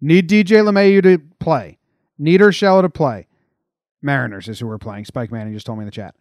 [0.00, 1.78] need DJ LeMahieu to play.
[2.16, 3.26] Need Urshela to play.
[4.00, 5.04] Mariners is who we're playing.
[5.04, 6.14] Spike Manning just told me in the chat.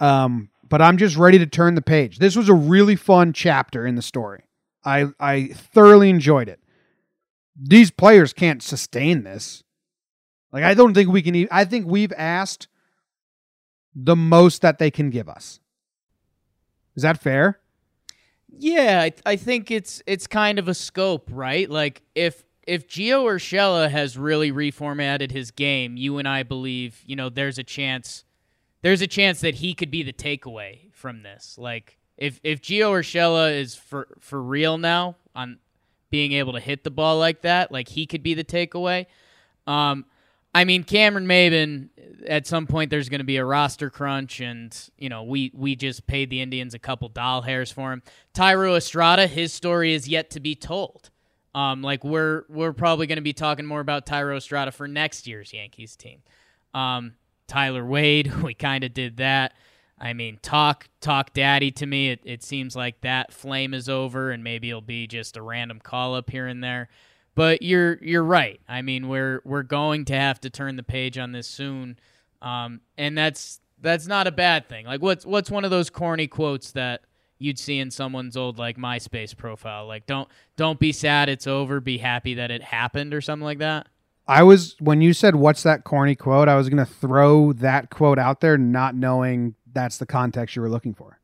[0.00, 2.18] Um, but I'm just ready to turn the page.
[2.18, 4.44] This was a really fun chapter in the story.
[4.88, 6.60] I I thoroughly enjoyed it.
[7.60, 9.62] These players can't sustain this.
[10.52, 11.46] Like I don't think we can.
[11.50, 12.68] I think we've asked
[13.94, 15.60] the most that they can give us.
[16.96, 17.60] Is that fair?
[18.48, 21.68] Yeah, I, I think it's it's kind of a scope, right?
[21.68, 27.14] Like if if Gio Urshela has really reformatted his game, you and I believe, you
[27.14, 28.24] know, there's a chance
[28.82, 31.56] there's a chance that he could be the takeaway from this.
[31.58, 35.58] Like if if Gio Urshela is for for real now on
[36.10, 39.06] being able to hit the ball like that, like he could be the takeaway.
[39.66, 40.04] Um
[40.54, 41.90] I mean, Cameron Maybin.
[42.26, 45.76] At some point, there's going to be a roster crunch, and you know, we we
[45.76, 48.02] just paid the Indians a couple doll hairs for him.
[48.34, 51.10] Thairo Estrada, his story is yet to be told.
[51.54, 55.26] Um, like we're we're probably going to be talking more about Thairo Estrada for next
[55.26, 56.22] year's Yankees team.
[56.74, 57.14] Um,
[57.46, 59.52] Tyler Wade, we kind of did that.
[60.00, 62.10] I mean, talk talk daddy to me.
[62.10, 65.80] It, it seems like that flame is over, and maybe it'll be just a random
[65.80, 66.88] call up here and there.
[67.34, 68.60] But you're you're right.
[68.68, 71.98] I mean, we're we're going to have to turn the page on this soon,
[72.42, 74.86] um, and that's that's not a bad thing.
[74.86, 77.02] Like, what's what's one of those corny quotes that
[77.38, 79.86] you'd see in someone's old like MySpace profile?
[79.86, 81.80] Like, don't don't be sad it's over.
[81.80, 83.88] Be happy that it happened, or something like that.
[84.28, 88.18] I was when you said what's that corny quote, I was to throw that quote
[88.18, 91.20] out there not knowing that's the context you were looking for.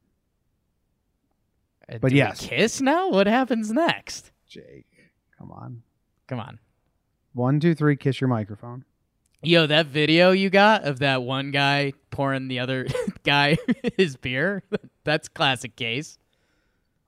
[1.93, 2.41] Uh, But yes.
[2.47, 3.11] kiss now.
[3.11, 4.31] What happens next?
[4.49, 4.87] Jake,
[5.37, 5.83] come on.
[6.29, 6.61] Come on.
[7.33, 8.85] One, two, three, kiss your microphone.
[9.43, 12.87] Yo, that video you got of that one guy pouring the other
[13.25, 13.59] guy
[13.99, 14.63] his beer,
[15.05, 16.17] that's classic case.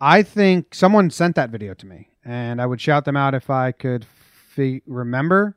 [0.01, 3.49] I think someone sent that video to me, and I would shout them out if
[3.49, 5.57] I could fi- remember.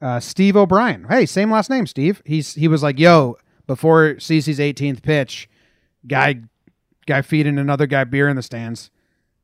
[0.00, 1.04] Uh, Steve O'Brien.
[1.10, 2.22] Hey, same last name, Steve.
[2.24, 3.36] He's he was like, "Yo,
[3.68, 5.48] before CC's 18th pitch,
[6.08, 6.40] guy
[7.06, 8.90] guy feeding another guy beer in the stands,"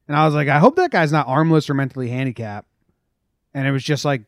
[0.09, 2.66] and I was like, "I hope that guy's not armless or mentally handicapped."
[3.55, 4.22] And it was just like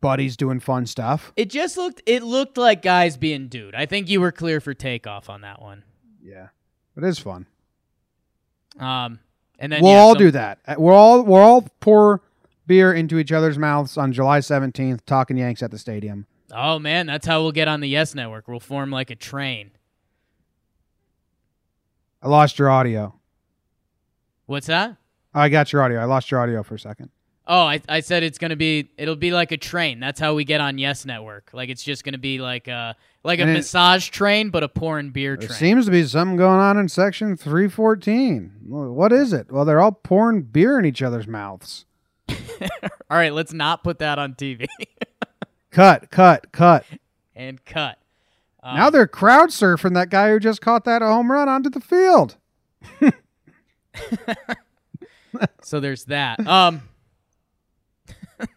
[0.00, 1.32] buddies doing fun stuff.
[1.36, 3.76] It just looked it looked like guys being dude.
[3.76, 5.84] I think you were clear for takeoff on that one.
[6.20, 6.48] Yeah,
[6.96, 7.46] it is fun.
[8.80, 9.20] Um
[9.58, 10.58] and then we'll yeah, all some- do that.
[10.66, 12.22] Uh, We'll all we'll all pour
[12.66, 16.26] beer into each other's mouths on July 17th, talking Yanks at the stadium.
[16.54, 18.46] Oh man, that's how we'll get on the Yes Network.
[18.48, 19.70] We'll form like a train.
[22.22, 23.14] I lost your audio.
[24.46, 24.96] What's that?
[25.34, 26.00] I got your audio.
[26.00, 27.10] I lost your audio for a second.
[27.46, 29.98] Oh, I, I said it's gonna be it'll be like a train.
[29.98, 31.50] That's how we get on Yes Network.
[31.52, 32.94] Like it's just gonna be like a
[33.24, 35.58] like a it- massage train, but a pouring beer There train.
[35.58, 38.52] seems to be something going on in section three fourteen.
[38.68, 39.50] What is it?
[39.50, 41.84] Well, they're all pouring beer in each other's mouths.
[43.10, 44.66] All right, let's not put that on TV.
[45.72, 46.84] Cut, cut, cut.
[47.34, 47.98] and cut.
[48.62, 51.80] Um, now they're crowd surfing that guy who just caught that home run onto the
[51.80, 52.36] field.
[55.62, 56.46] So there's that.
[56.46, 56.82] Um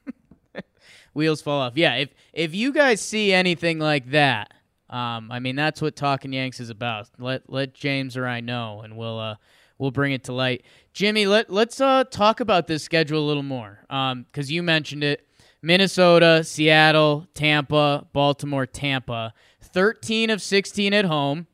[1.13, 1.77] Wheels fall off.
[1.77, 4.53] Yeah, if if you guys see anything like that,
[4.89, 7.09] um, I mean that's what Talking Yanks is about.
[7.17, 9.35] Let let James or I know and we'll uh
[9.77, 10.63] we'll bring it to light.
[10.93, 13.79] Jimmy, let let's uh talk about this schedule a little more.
[13.89, 15.24] Um, because you mentioned it.
[15.65, 19.33] Minnesota, Seattle, Tampa, Baltimore, Tampa.
[19.59, 21.47] Thirteen of sixteen at home.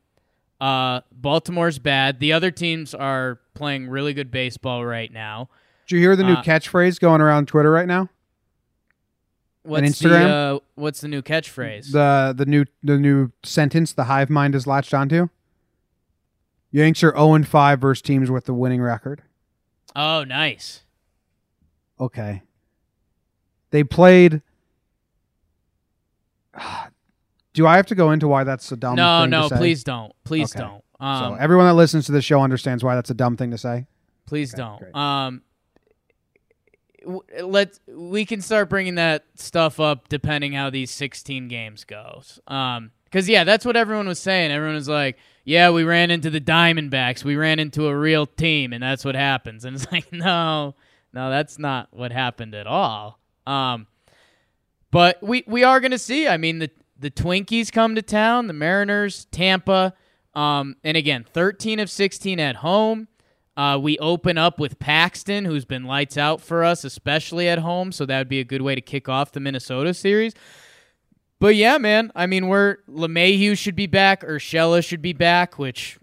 [0.60, 2.20] Uh, Baltimore's bad.
[2.20, 5.50] The other teams are playing really good baseball right now.
[5.88, 8.10] Did you hear the new Uh, catchphrase going around Twitter right now?
[9.64, 10.24] What's Instagram?
[10.28, 11.92] the uh, what's the new catchphrase?
[11.92, 15.30] The the new the new sentence the hive mind is latched onto.
[16.74, 19.24] Yanks are 0 and 5 versus teams with the winning record.
[19.96, 20.84] oh, nice.
[22.00, 22.44] Okay.
[23.72, 24.42] They played.
[27.54, 29.58] Do I have to go into why that's a dumb no, thing no, to say?
[29.58, 30.14] please don't.
[30.24, 30.60] Please Okay.
[30.66, 30.84] don't.
[31.02, 33.58] Um, so everyone that listens to the show understands why that's a dumb thing to
[33.58, 33.88] say.
[34.26, 34.96] please okay, don't.
[34.96, 35.42] Um,
[37.42, 42.40] let we can start bringing that stuff up depending how these 16 games goes.
[42.48, 44.52] Um, because yeah, that's what everyone was saying.
[44.52, 47.26] Everyone was like, "Yeah, we ran into the Diamondbacks.
[47.26, 50.76] We ran into a real team, and that's what happens." And it's like, no,
[51.12, 53.20] no, that's not what happened at all.
[53.46, 53.88] Um,
[54.92, 56.28] but we we are gonna see.
[56.28, 56.70] I mean, the
[57.00, 59.94] the Twinkies come to town, the Mariners, Tampa,
[60.36, 63.08] um, and again, 13 of 16 at home.
[63.58, 67.92] Uh, we open up with Paxton, who's been lights out for us, especially at home.
[67.92, 70.34] So that would be a good way to kick off the Minnesota series.
[71.40, 75.98] But yeah, man, I mean, we're LeMahieu should be back, Urshela should be back, which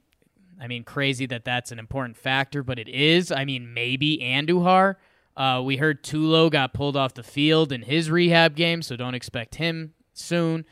[0.61, 3.31] I mean, crazy that that's an important factor, but it is.
[3.31, 4.97] I mean, maybe Andujar.
[5.39, 9.15] Uh, we heard Tulo got pulled off the field in his rehab game, so don't
[9.15, 10.65] expect him soon.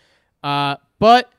[0.42, 1.32] Uh, but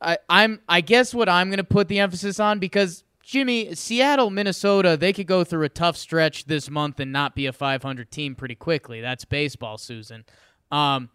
[0.00, 4.28] I, I'm I guess what I'm going to put the emphasis on because Jimmy, Seattle,
[4.28, 8.10] Minnesota, they could go through a tough stretch this month and not be a 500
[8.10, 9.00] team pretty quickly.
[9.00, 10.26] That's baseball, Susan.
[10.70, 11.08] Um,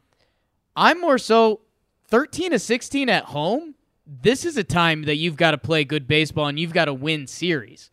[0.75, 1.61] I'm more so
[2.07, 3.75] 13 to 16 at home.
[4.05, 6.93] This is a time that you've got to play good baseball and you've got to
[6.93, 7.91] win series.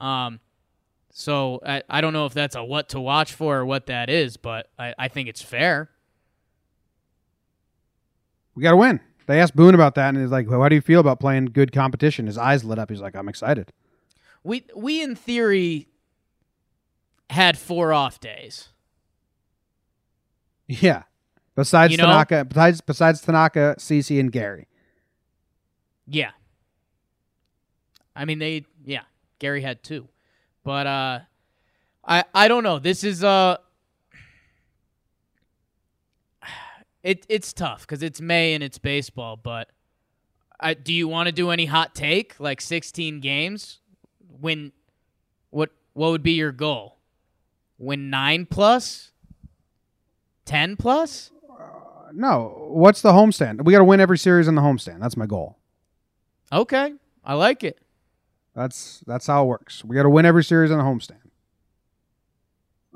[0.00, 0.40] Um,
[1.10, 4.10] so I, I don't know if that's a what to watch for or what that
[4.10, 5.90] is, but I, I think it's fair.
[8.54, 9.00] We got to win.
[9.26, 11.46] They asked Boone about that, and he's like, well, "How do you feel about playing
[11.46, 12.90] good competition?" His eyes lit up.
[12.90, 13.72] He's like, "I'm excited."
[14.42, 15.88] We we in theory
[17.30, 18.68] had four off days.
[20.70, 21.04] Yeah.
[21.54, 22.04] Besides You know?
[22.04, 24.68] Tanaka, besides besides Tanaka, CC, and Gary.
[26.06, 26.32] Yeah.
[28.14, 29.02] I mean they yeah,
[29.38, 30.08] Gary had two.
[30.64, 31.20] But uh
[32.06, 32.78] I I don't know.
[32.78, 33.58] This is uh
[37.02, 39.70] it it's tough cuz it's May and it's baseball, but
[40.60, 43.78] I, do you want to do any hot take like 16 games?
[44.40, 44.72] Win
[45.50, 46.98] what what would be your goal?
[47.78, 48.46] Win 9
[50.44, 51.30] 10 plus?
[52.12, 53.64] No, what's the homestand?
[53.64, 55.00] We got to win every series in the homestand.
[55.00, 55.58] That's my goal.
[56.50, 56.94] Okay.
[57.24, 57.78] I like it.
[58.58, 59.84] That's that's how it works.
[59.84, 61.20] We got to win every series on the homestand.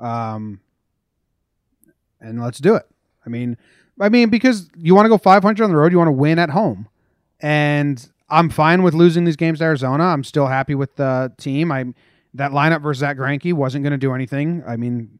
[0.05, 0.59] Um,
[2.19, 2.85] and let's do it.
[3.25, 3.55] I mean,
[3.97, 6.37] I mean because you want to go 500 on the road, you want to win
[6.37, 6.89] at home,
[7.39, 10.03] and I'm fine with losing these games to Arizona.
[10.03, 11.71] I'm still happy with the team.
[11.71, 11.85] I
[12.33, 14.63] that lineup versus Zack Greinke wasn't going to do anything.
[14.67, 15.17] I mean,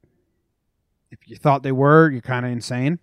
[1.09, 2.99] if you thought they were, you're kind of insane.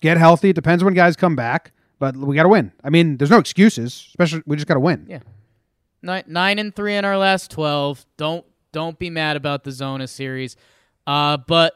[0.00, 0.50] Get healthy.
[0.50, 2.70] It depends when guys come back, but we got to win.
[2.84, 4.04] I mean, there's no excuses.
[4.10, 5.04] Especially, we just got to win.
[5.08, 5.20] Yeah.
[6.02, 8.06] Nine, nine and three in our last twelve.
[8.16, 10.56] Don't don't be mad about the Zona series.
[11.06, 11.74] Uh, but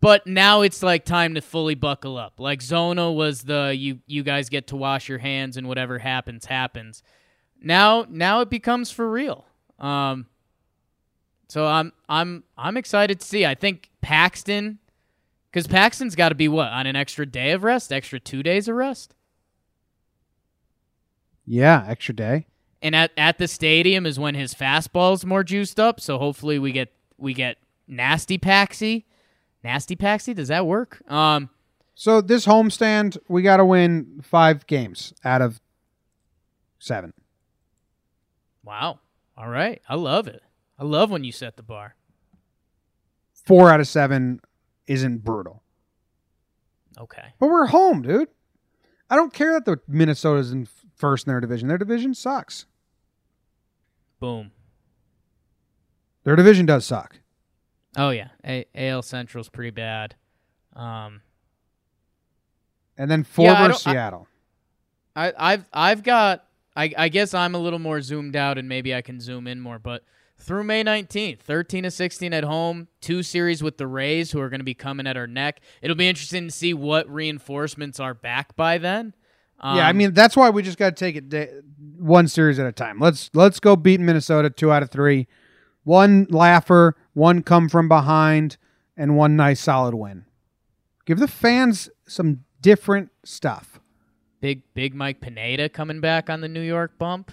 [0.00, 2.40] but now it's like time to fully buckle up.
[2.40, 6.46] Like Zona was the you you guys get to wash your hands and whatever happens
[6.46, 7.02] happens.
[7.60, 9.46] Now now it becomes for real.
[9.78, 10.26] Um.
[11.48, 13.44] So I'm I'm I'm excited to see.
[13.44, 14.78] I think Paxton,
[15.50, 18.68] because Paxton's got to be what on an extra day of rest, extra two days
[18.68, 19.14] of rest.
[21.44, 22.46] Yeah, extra day.
[22.82, 26.00] And at, at the stadium is when his fastball's more juiced up.
[26.00, 27.56] So hopefully we get we get
[27.88, 29.04] nasty Paxi,
[29.64, 30.34] nasty Paxi.
[30.34, 31.00] Does that work?
[31.10, 31.48] Um,
[31.94, 35.60] So this homestand, we got to win five games out of
[36.78, 37.12] seven.
[38.64, 38.98] wow.
[39.36, 39.80] All right.
[39.88, 40.42] I love it.
[40.78, 41.94] I love when you set the bar.
[43.32, 44.40] Four out of seven
[44.86, 45.62] isn't brutal.
[46.98, 47.32] Okay.
[47.40, 48.28] But we're home, dude.
[49.08, 51.68] I don't care that the Minnesota's in first in their division.
[51.68, 52.66] Their division sucks.
[54.22, 54.52] Boom.
[56.22, 57.18] Their division does suck.
[57.96, 58.28] Oh yeah.
[58.46, 60.14] A- AL Central's pretty bad.
[60.76, 61.22] Um
[62.96, 64.28] And then four Yeah, versus I- Seattle.
[65.16, 66.44] I, I've I've got
[66.76, 69.60] I, I guess I'm a little more zoomed out and maybe I can zoom in
[69.60, 70.04] more, but
[70.38, 74.48] through May 19th, 13 to 16 at home, two series with the Rays who are
[74.48, 75.60] going to be coming at our neck.
[75.82, 79.14] It'll be interesting to see what reinforcements are back by then.
[79.62, 81.48] Yeah, I Um, mean that's why we just got to take it day,
[81.98, 82.98] one series at a time.
[82.98, 85.28] Let's let's go beat Minnesota two out of three.
[85.84, 88.56] One laugher, one come from behind,
[88.96, 90.24] and one nice solid win.
[91.04, 93.80] Give the fans some different stuff.
[94.40, 97.32] big big Mike Pineda coming back on the New York bump.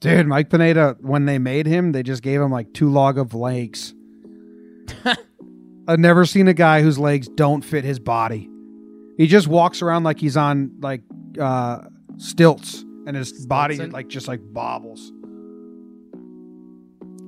[0.00, 3.32] Dude, Mike Pineda, when they made him, they just gave him like two log of
[3.34, 3.94] legs.
[5.88, 8.50] I've never seen a guy whose legs don't fit his body.
[9.16, 11.02] He just walks around like he's on like
[11.40, 11.82] uh
[12.16, 13.92] stilts and his body Stilton?
[13.92, 15.10] like just like bobbles.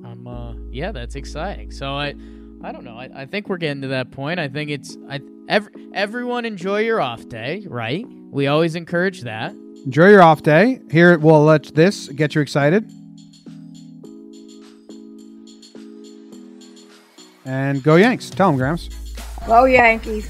[0.05, 1.71] Um, uh, yeah, that's exciting.
[1.71, 2.15] So I,
[2.63, 2.97] I don't know.
[2.97, 4.39] I, I think we're getting to that point.
[4.39, 5.19] I think it's I
[5.49, 8.05] ev- everyone enjoy your off day, right?
[8.31, 9.51] We always encourage that.
[9.85, 10.81] Enjoy your off day.
[10.91, 12.89] Here we'll let this get you excited.
[17.45, 18.29] And go Yanks.
[18.29, 18.89] Tell them, Grams.
[19.45, 20.29] Go Yankees.